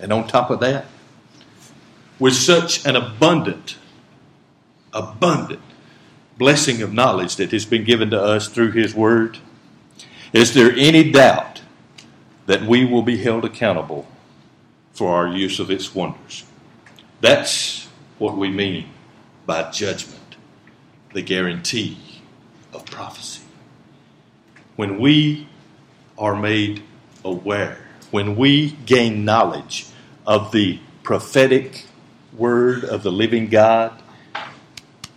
And 0.00 0.10
on 0.10 0.26
top 0.26 0.48
of 0.48 0.60
that, 0.60 0.86
with 2.18 2.34
such 2.34 2.86
an 2.86 2.96
abundant, 2.96 3.76
abundant 4.94 5.60
blessing 6.38 6.80
of 6.80 6.94
knowledge 6.94 7.36
that 7.36 7.52
has 7.52 7.66
been 7.66 7.84
given 7.84 8.10
to 8.10 8.20
us 8.20 8.48
through 8.48 8.72
His 8.72 8.94
Word, 8.94 9.38
is 10.32 10.54
there 10.54 10.72
any 10.72 11.10
doubt 11.10 11.60
that 12.46 12.62
we 12.62 12.86
will 12.86 13.02
be 13.02 13.18
held 13.18 13.44
accountable 13.44 14.06
for 14.94 15.14
our 15.14 15.28
use 15.28 15.60
of 15.60 15.70
its 15.70 15.94
wonders? 15.94 16.44
That's 17.20 17.86
what 18.18 18.36
we 18.36 18.48
mean 18.48 18.88
by 19.46 19.70
judgment, 19.70 20.36
the 21.12 21.22
guarantee 21.22 21.98
of 22.72 22.86
prophecy. 22.86 23.42
When 24.76 24.98
we 24.98 25.48
are 26.18 26.34
made 26.34 26.82
aware, 27.24 27.78
when 28.10 28.36
we 28.36 28.72
gain 28.86 29.24
knowledge 29.24 29.86
of 30.26 30.52
the 30.52 30.78
prophetic 31.02 31.86
word 32.36 32.84
of 32.84 33.02
the 33.02 33.12
living 33.12 33.48
God, 33.48 34.00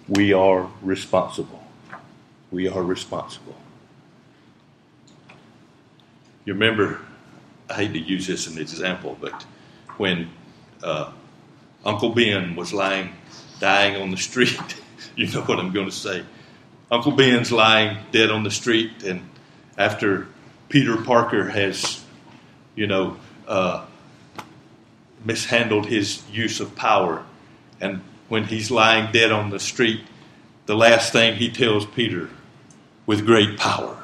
we 0.08 0.34
are 0.34 0.70
responsible. 0.82 1.64
We 2.52 2.68
are 2.68 2.84
responsible. 2.84 3.56
You 6.46 6.54
remember, 6.54 7.02
I 7.70 7.74
hate 7.74 7.94
to 7.94 8.00
use 8.00 8.28
this 8.28 8.48
as 8.48 8.56
an 8.56 8.62
example, 8.62 9.18
but 9.20 9.46
when 9.98 10.30
uh, 10.84 11.12
Uncle 11.86 12.10
Ben 12.10 12.56
was 12.56 12.74
lying, 12.74 13.14
dying 13.60 14.02
on 14.02 14.12
the 14.12 14.18
street, 14.18 14.60
you 15.16 15.28
know 15.28 15.42
what 15.42 15.60
I'm 15.60 15.72
going 15.72 15.88
to 15.88 15.96
say. 15.96 16.24
Uncle 16.90 17.12
Ben's 17.12 17.52
lying 17.52 17.98
dead 18.12 18.30
on 18.32 18.44
the 18.44 18.52
street, 18.52 19.04
and 19.04 19.30
after 19.78 20.28
Peter 20.70 20.98
Parker 20.98 21.50
has, 21.50 22.04
you 22.76 22.88
know, 22.88 23.18
uh, 23.48 23.86
mishandled 25.26 25.88
his 25.88 26.24
use 26.32 26.60
of 26.60 26.76
power, 26.76 27.24
and 27.82 28.02
when 28.30 28.46
he's 28.46 28.72
lying 28.72 29.12
dead 29.12 29.32
on 29.32 29.50
the 29.50 29.60
street, 29.60 30.02
the 30.66 30.76
last 30.76 31.14
thing 31.14 31.36
he 31.36 31.50
tells 31.50 31.86
Peter, 31.86 32.30
with 33.06 33.26
great 33.26 33.58
power 33.58 33.98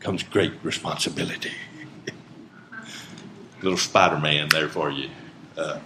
comes 0.00 0.22
great 0.22 0.52
responsibility. 0.62 1.52
Little 3.62 3.78
Spider 3.78 4.18
Man 4.18 4.48
there 4.48 4.68
for 4.68 4.90
you. 4.90 5.10
Uh, 5.60 5.78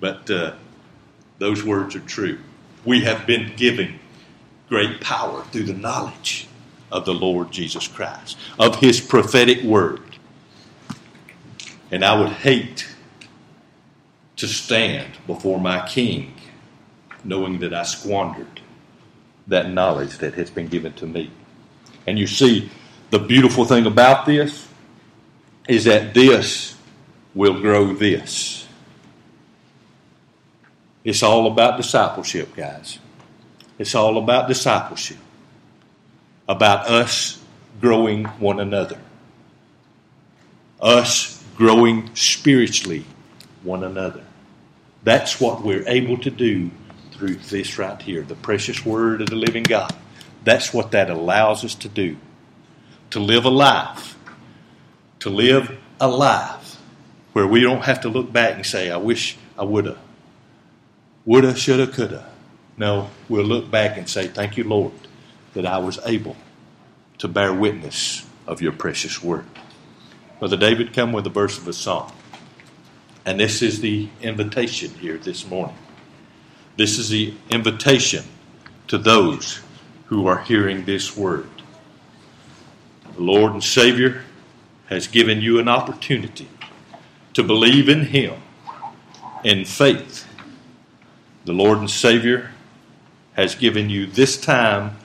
but 0.00 0.28
uh, 0.28 0.54
those 1.38 1.62
words 1.62 1.94
are 1.94 2.00
true. 2.00 2.38
We 2.84 3.02
have 3.02 3.26
been 3.26 3.52
given 3.56 4.00
great 4.68 5.00
power 5.00 5.44
through 5.44 5.64
the 5.64 5.74
knowledge 5.74 6.48
of 6.90 7.04
the 7.04 7.14
Lord 7.14 7.50
Jesus 7.52 7.86
Christ, 7.86 8.36
of 8.58 8.76
His 8.76 9.00
prophetic 9.00 9.62
word. 9.62 10.02
And 11.90 12.04
I 12.04 12.18
would 12.18 12.30
hate 12.30 12.88
to 14.36 14.48
stand 14.48 15.12
before 15.26 15.60
my 15.60 15.86
King 15.86 16.34
knowing 17.22 17.60
that 17.60 17.72
I 17.72 17.84
squandered 17.84 18.60
that 19.46 19.70
knowledge 19.70 20.18
that 20.18 20.34
has 20.34 20.50
been 20.50 20.66
given 20.66 20.92
to 20.94 21.06
me. 21.06 21.30
And 22.06 22.18
you 22.18 22.26
see, 22.26 22.70
the 23.10 23.18
beautiful 23.18 23.64
thing 23.64 23.86
about 23.86 24.26
this 24.26 24.66
is 25.68 25.84
that 25.84 26.14
this 26.14 26.76
will 27.34 27.60
grow 27.60 27.94
this. 27.94 28.63
It's 31.04 31.22
all 31.22 31.46
about 31.46 31.76
discipleship, 31.76 32.56
guys. 32.56 32.98
It's 33.78 33.94
all 33.94 34.16
about 34.16 34.48
discipleship, 34.48 35.18
about 36.48 36.88
us 36.88 37.42
growing 37.80 38.24
one 38.24 38.58
another, 38.58 38.98
us 40.80 41.44
growing 41.56 42.14
spiritually 42.14 43.04
one 43.62 43.84
another. 43.84 44.24
That's 45.02 45.40
what 45.40 45.62
we're 45.62 45.86
able 45.86 46.16
to 46.18 46.30
do 46.30 46.70
through 47.12 47.36
this 47.36 47.78
right 47.78 48.00
here, 48.00 48.22
the 48.22 48.34
precious 48.34 48.84
word 48.86 49.20
of 49.20 49.28
the 49.28 49.36
living 49.36 49.64
God. 49.64 49.94
That's 50.44 50.72
what 50.72 50.92
that 50.92 51.10
allows 51.10 51.64
us 51.64 51.74
to 51.76 51.88
do. 51.88 52.16
To 53.10 53.20
live 53.20 53.44
a 53.44 53.50
life. 53.50 54.16
To 55.20 55.30
live 55.30 55.78
a 56.00 56.08
life 56.08 56.80
where 57.32 57.46
we 57.46 57.60
don't 57.60 57.82
have 57.82 58.02
to 58.02 58.08
look 58.08 58.32
back 58.32 58.54
and 58.54 58.66
say, 58.66 58.90
I 58.90 58.96
wish 58.96 59.36
I 59.58 59.64
would 59.64 59.86
have. 59.86 60.03
Woulda, 61.26 61.56
shoulda, 61.56 61.86
coulda. 61.86 62.30
No, 62.76 63.10
we'll 63.28 63.44
look 63.44 63.70
back 63.70 63.96
and 63.96 64.08
say, 64.08 64.28
Thank 64.28 64.56
you, 64.56 64.64
Lord, 64.64 64.92
that 65.54 65.64
I 65.64 65.78
was 65.78 65.98
able 66.04 66.36
to 67.18 67.28
bear 67.28 67.52
witness 67.52 68.26
of 68.46 68.60
your 68.60 68.72
precious 68.72 69.22
word. 69.22 69.46
Brother 70.38 70.56
David, 70.56 70.92
come 70.92 71.12
with 71.12 71.26
a 71.26 71.30
verse 71.30 71.56
of 71.56 71.66
a 71.68 71.72
song. 71.72 72.12
And 73.24 73.40
this 73.40 73.62
is 73.62 73.80
the 73.80 74.08
invitation 74.20 74.90
here 74.94 75.16
this 75.16 75.46
morning. 75.46 75.76
This 76.76 76.98
is 76.98 77.08
the 77.08 77.34
invitation 77.48 78.24
to 78.88 78.98
those 78.98 79.60
who 80.06 80.26
are 80.26 80.38
hearing 80.40 80.84
this 80.84 81.16
word. 81.16 81.48
The 83.14 83.22
Lord 83.22 83.52
and 83.52 83.64
Savior 83.64 84.22
has 84.86 85.06
given 85.06 85.40
you 85.40 85.58
an 85.58 85.68
opportunity 85.68 86.48
to 87.32 87.42
believe 87.42 87.88
in 87.88 88.06
Him 88.06 88.34
in 89.42 89.64
faith. 89.64 90.26
The 91.44 91.52
Lord 91.52 91.78
and 91.78 91.90
Savior 91.90 92.50
has 93.34 93.54
given 93.54 93.90
you 93.90 94.06
this 94.06 94.36
time, 94.40 94.96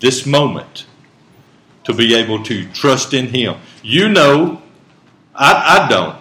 this 0.00 0.24
moment, 0.24 0.86
to 1.84 1.92
be 1.92 2.14
able 2.14 2.42
to 2.44 2.70
trust 2.72 3.12
in 3.12 3.28
Him. 3.28 3.56
You 3.82 4.08
know, 4.08 4.62
I, 5.34 5.80
I 5.84 5.88
don't. 5.88 6.16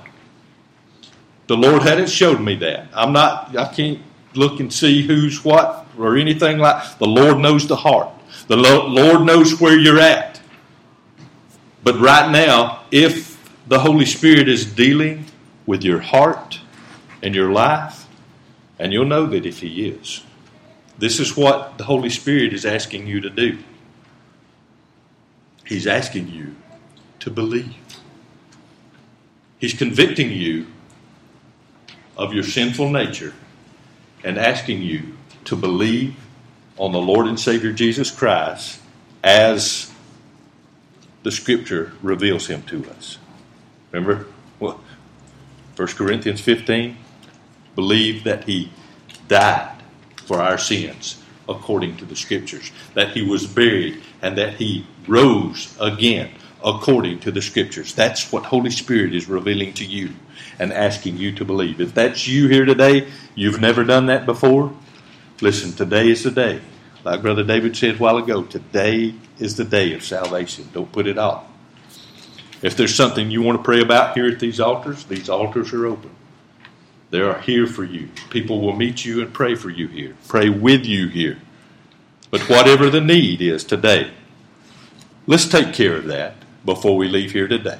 The 1.47 1.57
Lord 1.57 1.83
hadn't 1.83 2.09
showed 2.09 2.41
me 2.41 2.55
that. 2.55 2.87
I'm 2.93 3.13
not, 3.13 3.55
I 3.57 3.71
can't 3.73 3.99
look 4.33 4.59
and 4.59 4.71
see 4.73 5.01
who's 5.01 5.43
what 5.43 5.85
or 5.97 6.17
anything 6.17 6.57
like 6.57 6.97
the 6.97 7.07
Lord 7.07 7.39
knows 7.39 7.67
the 7.67 7.75
heart. 7.75 8.09
The 8.47 8.55
Lord 8.55 9.25
knows 9.25 9.59
where 9.59 9.77
you're 9.77 9.99
at. 9.99 10.41
But 11.83 11.99
right 11.99 12.31
now, 12.31 12.83
if 12.91 13.37
the 13.67 13.79
Holy 13.79 14.05
Spirit 14.05 14.47
is 14.47 14.65
dealing 14.65 15.25
with 15.65 15.83
your 15.83 15.99
heart 15.99 16.59
and 17.21 17.35
your 17.35 17.51
life, 17.51 18.07
and 18.81 18.91
you'll 18.91 19.05
know 19.05 19.27
that 19.27 19.45
if 19.45 19.59
He 19.59 19.87
is, 19.87 20.23
this 20.97 21.19
is 21.19 21.37
what 21.37 21.77
the 21.77 21.83
Holy 21.83 22.09
Spirit 22.09 22.51
is 22.51 22.65
asking 22.65 23.05
you 23.05 23.21
to 23.21 23.29
do. 23.29 23.59
He's 25.63 25.85
asking 25.85 26.29
you 26.29 26.55
to 27.19 27.29
believe. 27.29 27.75
He's 29.59 29.75
convicting 29.75 30.31
you 30.31 30.65
of 32.17 32.33
your 32.33 32.43
sinful 32.43 32.89
nature 32.89 33.35
and 34.23 34.39
asking 34.39 34.81
you 34.81 35.15
to 35.45 35.55
believe 35.55 36.15
on 36.77 36.91
the 36.91 36.99
Lord 36.99 37.27
and 37.27 37.39
Savior 37.39 37.71
Jesus 37.71 38.09
Christ 38.09 38.79
as 39.23 39.91
the 41.21 41.31
Scripture 41.31 41.91
reveals 42.01 42.47
him 42.47 42.63
to 42.63 42.89
us. 42.89 43.19
Remember? 43.91 44.25
Well, 44.59 44.81
1 45.75 45.87
Corinthians 45.89 46.41
15 46.41 46.97
believe 47.75 48.23
that 48.23 48.43
he 48.45 48.71
died 49.27 49.81
for 50.25 50.41
our 50.41 50.57
sins 50.57 51.21
according 51.49 51.97
to 51.97 52.05
the 52.05 52.15
Scriptures, 52.15 52.71
that 52.93 53.09
he 53.09 53.21
was 53.21 53.45
buried, 53.45 54.01
and 54.21 54.37
that 54.37 54.53
he 54.55 54.85
rose 55.07 55.75
again 55.79 56.31
according 56.63 57.19
to 57.19 57.31
the 57.31 57.41
Scriptures. 57.41 57.93
That's 57.93 58.31
what 58.31 58.45
Holy 58.45 58.69
Spirit 58.69 59.15
is 59.15 59.27
revealing 59.27 59.73
to 59.73 59.85
you 59.85 60.11
and 60.59 60.71
asking 60.71 61.17
you 61.17 61.31
to 61.33 61.45
believe. 61.45 61.81
If 61.81 61.93
that's 61.93 62.27
you 62.27 62.47
here 62.47 62.65
today, 62.65 63.09
you've 63.35 63.59
never 63.59 63.83
done 63.83 64.05
that 64.07 64.25
before, 64.25 64.71
listen, 65.41 65.73
today 65.73 66.09
is 66.09 66.23
the 66.23 66.31
day. 66.31 66.61
Like 67.03 67.23
Brother 67.23 67.43
David 67.43 67.75
said 67.75 67.95
a 67.95 67.97
while 67.97 68.17
ago, 68.17 68.43
today 68.43 69.15
is 69.39 69.55
the 69.55 69.65
day 69.65 69.93
of 69.93 70.03
salvation. 70.03 70.69
Don't 70.71 70.91
put 70.91 71.07
it 71.07 71.17
off. 71.17 71.45
If 72.61 72.77
there's 72.77 72.93
something 72.93 73.31
you 73.31 73.41
want 73.41 73.57
to 73.57 73.63
pray 73.63 73.81
about 73.81 74.13
here 74.13 74.27
at 74.27 74.39
these 74.39 74.59
altars, 74.59 75.03
these 75.05 75.29
altars 75.29 75.73
are 75.73 75.87
open. 75.87 76.11
They 77.11 77.19
are 77.19 77.39
here 77.39 77.67
for 77.67 77.83
you. 77.83 78.09
People 78.29 78.61
will 78.61 78.75
meet 78.75 79.03
you 79.03 79.21
and 79.21 79.33
pray 79.33 79.53
for 79.53 79.69
you 79.69 79.87
here, 79.87 80.15
pray 80.27 80.49
with 80.49 80.85
you 80.85 81.09
here. 81.09 81.37
But 82.31 82.49
whatever 82.49 82.89
the 82.89 83.01
need 83.01 83.41
is 83.41 83.65
today, 83.65 84.11
let's 85.27 85.47
take 85.47 85.73
care 85.73 85.97
of 85.97 86.05
that 86.05 86.35
before 86.65 86.95
we 86.95 87.09
leave 87.09 87.33
here 87.33 87.49
today. 87.49 87.79